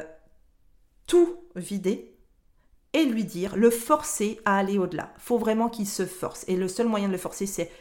tout 1.08 1.36
vider 1.56 2.16
et 2.92 3.04
lui 3.04 3.24
dire, 3.24 3.56
le 3.56 3.70
forcer 3.70 4.40
à 4.44 4.56
aller 4.56 4.78
au-delà. 4.78 5.12
Il 5.16 5.22
faut 5.22 5.36
vraiment 5.36 5.68
qu'il 5.68 5.88
se 5.88 6.06
force. 6.06 6.44
Et 6.46 6.56
le 6.56 6.68
seul 6.68 6.86
moyen 6.86 7.08
de 7.08 7.12
le 7.12 7.18
forcer, 7.18 7.46
c'est 7.46 7.72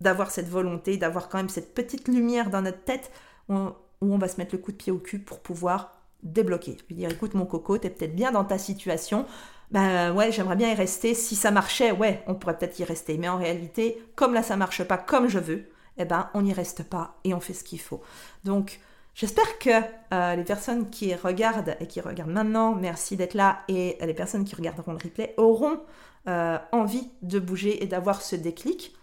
d'avoir 0.00 0.30
cette 0.30 0.48
volonté, 0.48 0.96
d'avoir 0.96 1.28
quand 1.28 1.38
même 1.38 1.48
cette 1.48 1.74
petite 1.74 2.06
lumière 2.06 2.50
dans 2.50 2.62
notre 2.62 2.84
tête 2.84 3.10
où 3.48 3.54
on, 4.00 4.18
va 4.18 4.28
se 4.28 4.36
mettre 4.36 4.54
le 4.54 4.62
coup 4.62 4.70
de 4.70 4.76
pied 4.76 4.92
au 4.92 4.98
cul 4.98 5.18
pour 5.18 5.40
pouvoir 5.40 6.00
débloquer. 6.22 6.76
Lui 6.88 6.94
dire, 6.94 7.10
écoute 7.10 7.34
mon 7.34 7.46
coco, 7.46 7.78
tu 7.78 7.88
es 7.88 7.90
peut-être 7.90 8.14
bien 8.14 8.30
dans 8.30 8.44
ta 8.44 8.58
situation, 8.58 9.26
ben 9.70 10.12
ouais, 10.14 10.32
j'aimerais 10.32 10.56
bien 10.56 10.70
y 10.70 10.74
rester. 10.74 11.14
Si 11.14 11.36
ça 11.36 11.50
marchait, 11.50 11.92
ouais, 11.92 12.22
on 12.26 12.34
pourrait 12.34 12.58
peut-être 12.58 12.78
y 12.78 12.84
rester. 12.84 13.18
Mais 13.18 13.28
en 13.28 13.38
réalité, 13.38 14.02
comme 14.14 14.34
là 14.34 14.42
ça 14.42 14.56
marche 14.56 14.84
pas 14.84 14.98
comme 14.98 15.28
je 15.28 15.38
veux, 15.38 15.68
eh 15.98 16.04
ben 16.04 16.30
on 16.34 16.42
n'y 16.42 16.52
reste 16.52 16.84
pas 16.84 17.18
et 17.24 17.34
on 17.34 17.40
fait 17.40 17.54
ce 17.54 17.64
qu'il 17.64 17.80
faut. 17.80 18.02
Donc 18.44 18.80
j'espère 19.14 19.58
que 19.58 19.70
euh, 20.12 20.36
les 20.36 20.44
personnes 20.44 20.90
qui 20.90 21.14
regardent 21.14 21.76
et 21.80 21.86
qui 21.86 22.00
regardent 22.00 22.30
maintenant, 22.30 22.74
merci 22.74 23.16
d'être 23.16 23.34
là, 23.34 23.60
et 23.68 23.98
les 24.00 24.14
personnes 24.14 24.44
qui 24.44 24.54
regarderont 24.54 24.92
le 24.92 24.98
replay 25.02 25.34
auront 25.36 25.80
euh, 26.28 26.58
envie 26.72 27.08
de 27.22 27.38
bouger 27.38 27.82
et 27.82 27.86
d'avoir 27.86 28.22
ce 28.22 28.36
déclic. 28.36 28.94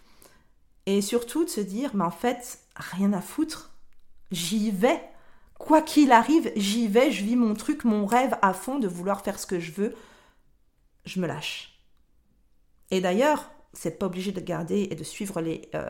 Et 0.86 1.02
surtout 1.02 1.46
de 1.46 1.50
se 1.50 1.62
dire, 1.62 1.92
mais 1.94 2.04
en 2.04 2.12
fait, 2.12 2.60
rien 2.76 3.14
à 3.14 3.22
foutre, 3.22 3.72
j'y 4.32 4.72
vais. 4.72 5.02
Quoi 5.58 5.82
qu'il 5.82 6.12
arrive, 6.12 6.52
j'y 6.58 6.90
vais, 6.90 7.10
je 7.10 7.24
vis 7.24 7.38
mon 7.38 7.54
truc, 7.54 7.86
mon 7.86 8.06
rêve 8.06 8.36
à 8.42 8.54
fond 8.54 8.80
de 8.80 8.88
vouloir 8.88 9.22
faire 9.22 9.40
ce 9.40 9.46
que 9.46 9.62
je 9.62 9.72
veux 9.72 9.96
je 11.06 11.20
me 11.20 11.28
lâche. 11.28 11.80
Et 12.92 13.02
d'ailleurs, 13.02 13.50
c'est 13.74 13.98
pas 13.98 14.06
obligé 14.06 14.32
de 14.32 14.40
garder 14.40 14.88
et 14.92 14.96
de 14.96 15.04
suivre 15.04 15.42
les, 15.42 15.70
euh, 15.76 15.90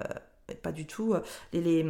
pas 0.61 0.71
du 0.71 0.85
tout, 0.85 1.13
euh, 1.13 1.21
les, 1.51 1.61
les, 1.61 1.85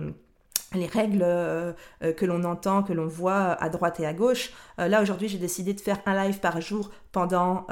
les 0.74 0.88
règles 0.88 1.22
euh, 1.24 1.74
que 2.02 2.26
l'on 2.26 2.44
entend, 2.44 2.82
que 2.82 2.94
l'on 2.94 3.06
voit 3.06 3.54
à 3.54 3.70
droite 3.70 4.00
et 4.00 4.08
à 4.08 4.14
gauche. 4.14 4.52
là 4.80 5.04
aujourd'hui, 5.04 5.28
j'ai 5.28 5.38
décidé 5.38 5.74
de 5.74 5.80
faire 5.80 6.00
un 6.08 6.16
live 6.26 6.40
par 6.40 6.60
jour 6.62 6.90
pendant, 7.12 7.68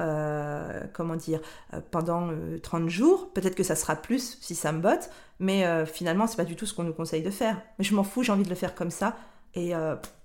comment 0.93 1.15
dire, 1.15 1.41
pendant 1.89 2.29
30 2.61 2.89
jours. 2.89 3.33
Peut-être 3.33 3.55
que 3.55 3.63
ça 3.63 3.75
sera 3.75 3.95
plus 3.95 4.37
si 4.39 4.53
ça 4.53 4.71
me 4.71 4.81
botte, 4.81 5.09
mais 5.39 5.65
finalement, 5.87 6.27
c'est 6.27 6.37
pas 6.37 6.45
du 6.45 6.55
tout 6.55 6.67
ce 6.67 6.75
qu'on 6.75 6.83
nous 6.83 6.93
conseille 6.93 7.23
de 7.23 7.31
faire. 7.31 7.59
Mais 7.79 7.83
je 7.83 7.95
m'en 7.95 8.03
fous, 8.03 8.21
j'ai 8.21 8.31
envie 8.31 8.43
de 8.43 8.49
le 8.49 8.55
faire 8.55 8.75
comme 8.75 8.91
ça. 8.91 9.17
Et 9.55 9.73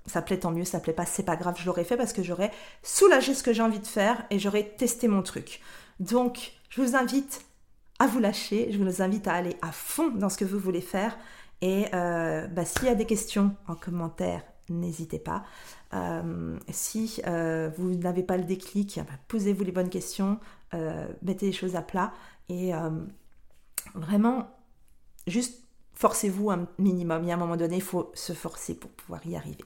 ça 0.07 0.23
plaît 0.23 0.39
tant 0.39 0.51
mieux, 0.51 0.65
ça 0.65 0.81
plaît 0.81 0.93
pas, 0.93 1.07
c'est 1.07 1.25
pas 1.25 1.37
grave, 1.37 1.57
je 1.59 1.67
l'aurais 1.67 1.85
fait 1.85 1.97
parce 1.97 2.13
que 2.13 2.23
j'aurais 2.23 2.51
soulagé 2.83 3.35
ce 3.35 3.43
que 3.43 3.53
j'ai 3.53 3.63
envie 3.63 3.81
de 3.81 3.87
faire 3.87 4.25
et 4.31 4.39
j'aurais 4.39 4.65
testé 4.77 5.09
mon 5.09 5.23
truc. 5.23 5.61
Donc, 6.01 6.53
je 6.71 6.81
vous 6.83 6.97
invite 6.97 7.45
à 7.99 8.07
vous 8.07 8.19
lâcher, 8.19 8.69
je 8.71 8.79
vous 8.79 9.03
invite 9.03 9.27
à 9.27 9.35
aller 9.35 9.57
à 9.63 9.73
fond 9.73 10.09
dans 10.09 10.29
ce 10.29 10.37
que 10.37 10.45
vous 10.45 10.59
voulez 10.59 10.81
faire. 10.81 11.17
Et 11.63 11.87
euh, 11.95 12.47
bah, 12.49 12.65
s'il 12.65 12.85
y 12.85 12.89
a 12.89 12.95
des 12.95 13.07
questions 13.07 13.57
en 13.67 13.75
commentaire, 13.75 14.43
n'hésitez 14.69 15.19
pas. 15.19 15.45
Euh, 15.95 16.59
si 16.71 17.23
euh, 17.27 17.71
vous 17.79 17.95
n'avez 17.95 18.23
pas 18.23 18.37
le 18.37 18.45
déclic, 18.45 18.99
bah, 18.99 19.15
posez-vous 19.29 19.65
les 19.65 19.73
bonnes 19.73 19.91
questions, 19.91 20.39
mettez 21.23 21.47
les 21.47 21.53
choses 21.53 21.75
à 21.75 21.81
plat 21.81 22.13
et 22.51 22.73
vraiment 23.95 24.47
juste 25.27 25.66
forcez-vous 25.97 26.51
un 26.51 26.69
minimum. 26.79 27.25
Il 27.25 27.29
y 27.29 27.31
a 27.33 27.35
un 27.35 27.39
moment 27.39 27.57
donné, 27.57 27.77
il 27.77 27.83
faut 27.83 28.13
se 28.15 28.33
forcer 28.33 28.75
pour 28.75 28.91
pouvoir 28.91 29.27
y 29.27 29.35
arriver. 29.35 29.65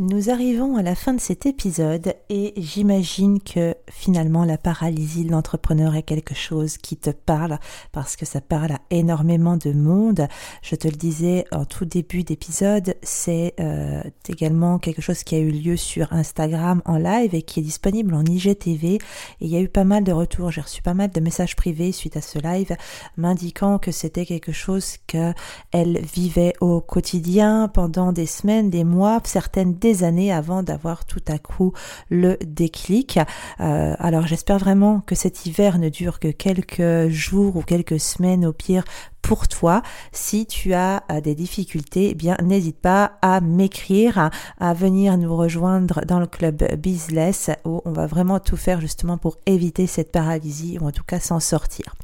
Nous 0.00 0.30
arrivons 0.30 0.76
à 0.76 0.82
la 0.82 0.94
fin 0.94 1.12
de 1.12 1.20
cet 1.20 1.44
épisode 1.44 2.14
et 2.30 2.54
j'imagine 2.56 3.40
que 3.40 3.74
finalement 3.90 4.44
la 4.44 4.56
paralysie 4.56 5.24
de 5.24 5.32
l'entrepreneur 5.32 5.96
est 5.96 6.04
quelque 6.04 6.36
chose 6.36 6.78
qui 6.78 6.96
te 6.96 7.10
parle 7.10 7.58
parce 7.90 8.14
que 8.14 8.24
ça 8.24 8.40
parle 8.40 8.70
à 8.70 8.80
énormément 8.90 9.56
de 9.56 9.72
monde. 9.72 10.28
Je 10.62 10.76
te 10.76 10.86
le 10.86 10.94
disais 10.94 11.46
en 11.50 11.64
tout 11.64 11.84
début 11.84 12.22
d'épisode, 12.22 12.94
c'est 13.02 13.54
euh, 13.58 14.00
également 14.28 14.78
quelque 14.78 15.02
chose 15.02 15.24
qui 15.24 15.34
a 15.34 15.40
eu 15.40 15.50
lieu 15.50 15.76
sur 15.76 16.12
Instagram 16.12 16.80
en 16.84 16.96
live 16.96 17.34
et 17.34 17.42
qui 17.42 17.58
est 17.58 17.64
disponible 17.64 18.14
en 18.14 18.24
IGTV. 18.24 18.94
Et 18.94 19.00
il 19.40 19.48
y 19.48 19.56
a 19.56 19.60
eu 19.60 19.68
pas 19.68 19.82
mal 19.82 20.04
de 20.04 20.12
retours, 20.12 20.52
j'ai 20.52 20.60
reçu 20.60 20.80
pas 20.80 20.94
mal 20.94 21.10
de 21.10 21.18
messages 21.18 21.56
privés 21.56 21.90
suite 21.90 22.16
à 22.16 22.20
ce 22.20 22.38
live 22.38 22.76
m'indiquant 23.16 23.80
que 23.80 23.90
c'était 23.90 24.26
quelque 24.26 24.52
chose 24.52 24.98
que 25.08 25.32
elle 25.72 25.98
vivait 26.02 26.52
au 26.60 26.80
quotidien 26.80 27.66
pendant 27.66 28.12
des 28.12 28.26
semaines, 28.26 28.70
des 28.70 28.84
mois, 28.84 29.20
certaines 29.24 29.74
années 30.02 30.32
avant 30.32 30.62
d'avoir 30.62 31.04
tout 31.04 31.22
à 31.28 31.38
coup 31.38 31.72
le 32.10 32.36
déclic. 32.44 33.18
Euh, 33.60 33.94
alors 33.98 34.26
j'espère 34.26 34.58
vraiment 34.58 35.00
que 35.00 35.14
cet 35.14 35.46
hiver 35.46 35.78
ne 35.78 35.88
dure 35.88 36.18
que 36.20 36.28
quelques 36.28 37.08
jours 37.08 37.56
ou 37.56 37.62
quelques 37.62 38.00
semaines 38.00 38.46
au 38.46 38.52
pire 38.52 38.84
pour 39.22 39.48
toi. 39.48 39.82
Si 40.12 40.46
tu 40.46 40.72
as 40.74 41.02
euh, 41.10 41.20
des 41.20 41.34
difficultés, 41.34 42.10
eh 42.10 42.14
bien 42.14 42.36
n'hésite 42.42 42.78
pas 42.78 43.12
à 43.22 43.40
m'écrire, 43.40 44.30
à 44.58 44.74
venir 44.74 45.16
nous 45.18 45.36
rejoindre 45.36 46.02
dans 46.06 46.20
le 46.20 46.26
club 46.26 46.62
Business 46.76 47.50
où 47.64 47.82
on 47.84 47.92
va 47.92 48.06
vraiment 48.06 48.40
tout 48.40 48.56
faire 48.56 48.80
justement 48.80 49.18
pour 49.18 49.36
éviter 49.46 49.86
cette 49.86 50.12
paralysie 50.12 50.78
ou 50.80 50.86
en 50.86 50.92
tout 50.92 51.04
cas 51.04 51.20
s'en 51.20 51.40
sortir 51.40 51.94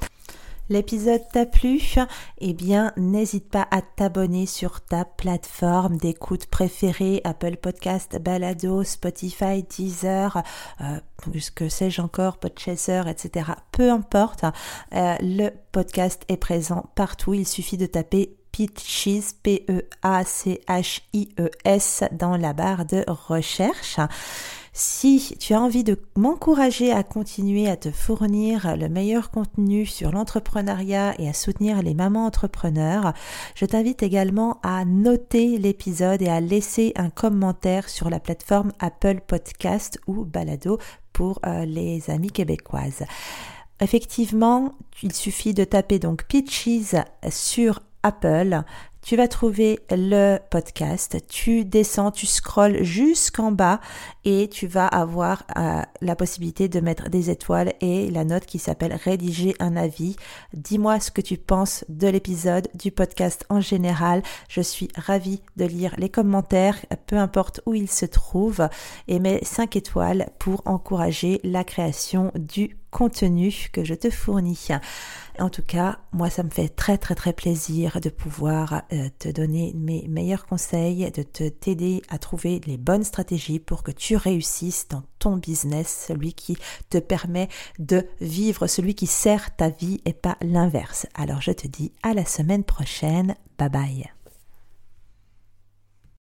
l'épisode 0.69 1.23
t'a 1.33 1.47
plu, 1.47 1.81
eh 2.39 2.53
bien 2.53 2.93
n'hésite 2.97 3.49
pas 3.49 3.67
à 3.71 3.83
t'abonner 3.83 4.47
sur 4.47 4.81
ta 4.81 5.05
plateforme 5.05 5.97
d'écoute 5.97 6.47
préférée, 6.47 7.21
Apple 7.25 7.57
Podcast, 7.57 8.19
Balado, 8.21 8.83
Spotify, 8.85 9.63
Deezer, 9.63 10.43
euh, 10.81 11.01
que 11.55 11.69
sais-je 11.69 12.01
encore, 12.01 12.39
Podchaser, 12.39 13.03
etc. 13.09 13.53
Peu 13.73 13.91
importe, 13.91 14.45
euh, 14.95 15.15
le 15.21 15.51
podcast 15.73 16.23
est 16.29 16.37
présent 16.37 16.91
partout. 16.95 17.35
Il 17.35 17.47
suffit 17.47 17.77
de 17.77 17.87
taper 17.87 18.37
Peaches, 18.53 19.35
P-E-A-C-H-I-E-S 19.43 19.85
dans 22.13 22.37
la 22.37 22.53
barre 22.53 22.85
de 22.85 23.05
recherche. 23.09 23.99
Si 24.77 25.37
tu 25.39 25.55
as 25.55 25.61
envie 25.61 25.85
de 25.85 26.01
m'encourager 26.17 26.91
à 26.91 27.05
continuer 27.05 27.71
à 27.71 27.77
te 27.77 27.93
fournir 27.93 28.77
le 28.77 28.89
meilleur 28.89 29.31
contenu 29.31 29.87
sur 29.87 30.11
l'entrepreneuriat 30.11 31.15
et 31.21 31.29
à 31.29 31.33
soutenir 31.33 31.81
les 31.81 31.95
mamans 31.95 32.27
entrepreneurs, 32.27 33.13
je 33.55 33.67
t'invite 33.67 34.03
également 34.03 34.59
à 34.65 34.85
noter 34.85 35.59
l'épisode 35.59 36.23
et 36.23 36.29
à 36.29 36.41
laisser 36.41 36.93
un 36.97 37.09
commentaire 37.09 37.89
sur 37.89 38.11
la 38.11 38.19
plateforme 38.19 38.73
Apple 38.81 39.21
Podcast 39.25 40.01
ou 40.09 40.25
Balado 40.25 40.79
pour 41.13 41.39
euh, 41.47 41.65
les 41.65 42.11
amis 42.11 42.33
québécoises. 42.33 43.05
Effectivement, 43.81 44.73
il 45.05 45.13
suffit 45.13 45.55
de 45.55 45.63
taper 45.63 46.01
donc 46.01 46.25
Pitches 46.25 46.97
sur 47.31 47.79
Apple 48.03 48.65
tu 49.05 49.17
vas 49.17 49.29
trouver 49.29 49.81
le 49.91 50.39
podcast, 50.49 51.19
tu 51.29 51.67
descends, 51.67 52.11
tu 52.11 52.25
scrolles 52.25 52.83
jusqu'en 52.83 53.53
bas 53.53 53.81
et 54.25 54.49
tu 54.49 54.67
vas 54.67 54.87
avoir 54.87 55.45
euh, 55.59 55.83
la 56.01 56.17
possibilité 56.17 56.69
de 56.69 56.81
mettre 56.81 57.11
des 57.11 57.29
étoiles 57.29 57.75
et 57.83 58.11
la 58.11 58.25
note 58.25 58.47
qui 58.47 58.59
s'appelle 58.59 58.95
rédiger 58.95 59.55
un 59.61 59.77
avis. 59.77 60.17
Dis-moi 60.55 61.01
ce 61.01 61.11
que 61.11 61.21
tu 61.21 61.37
penses 61.37 61.85
de 61.91 62.09
l'épisode, 62.09 62.69
du 62.75 62.91
podcast 62.93 63.45
en 63.51 63.61
général. 63.61 64.23
Je 64.49 64.63
suis 64.63 64.89
ravie 64.97 65.43
de 65.57 65.67
lire 65.67 65.95
les 65.99 66.09
commentaires, 66.09 66.79
peu 67.07 67.19
importe 67.19 67.61
où 67.67 67.75
ils 67.75 67.91
se 67.91 68.07
trouvent, 68.07 68.71
et 69.07 69.19
mets 69.19 69.41
5 69.43 69.77
étoiles 69.77 70.31
pour 70.39 70.63
encourager 70.65 71.41
la 71.45 71.63
création 71.63 72.33
du 72.37 72.79
contenu 72.91 73.69
que 73.73 73.85
je 73.85 73.95
te 73.95 74.09
fournis. 74.09 74.69
En 75.39 75.51
tout 75.51 75.63
cas, 75.63 75.99
moi, 76.13 76.31
ça 76.31 76.43
me 76.45 76.51
fait 76.51 76.69
très 76.69 76.97
très 76.97 77.15
très 77.15 77.33
plaisir 77.33 78.01
de 78.01 78.09
pouvoir 78.09 78.83
euh, 78.93 79.09
te 79.19 79.29
donner 79.29 79.73
mes 79.75 80.07
meilleurs 80.09 80.47
conseils, 80.47 81.11
de 81.11 81.23
te 81.23 81.49
t'aider 81.49 82.03
à 82.09 82.19
trouver 82.19 82.61
les 82.67 82.77
bonnes 82.77 83.03
stratégies 83.03 83.59
pour 83.59 83.83
que 83.83 83.91
tu 83.91 84.17
réussisses 84.17 84.87
dans 84.89 85.03
ton 85.19 85.37
business, 85.37 86.07
celui 86.09 86.35
qui 86.35 86.57
te 86.89 86.99
permet 86.99 87.49
de 87.79 88.07
vivre, 88.21 88.67
celui 88.67 88.95
qui 88.95 89.07
sert 89.07 89.57
ta 89.57 89.71
vie 89.71 90.01
et 90.05 90.13
pas 90.13 90.37
l'inverse. 90.41 91.07
Alors 91.15 91.41
je 91.41 91.53
te 91.53 91.67
dis 91.67 91.93
à 92.03 92.15
la 92.15 92.25
semaine 92.25 92.65
prochaine. 92.65 93.35
Bye 93.59 93.71
bye. 93.71 94.24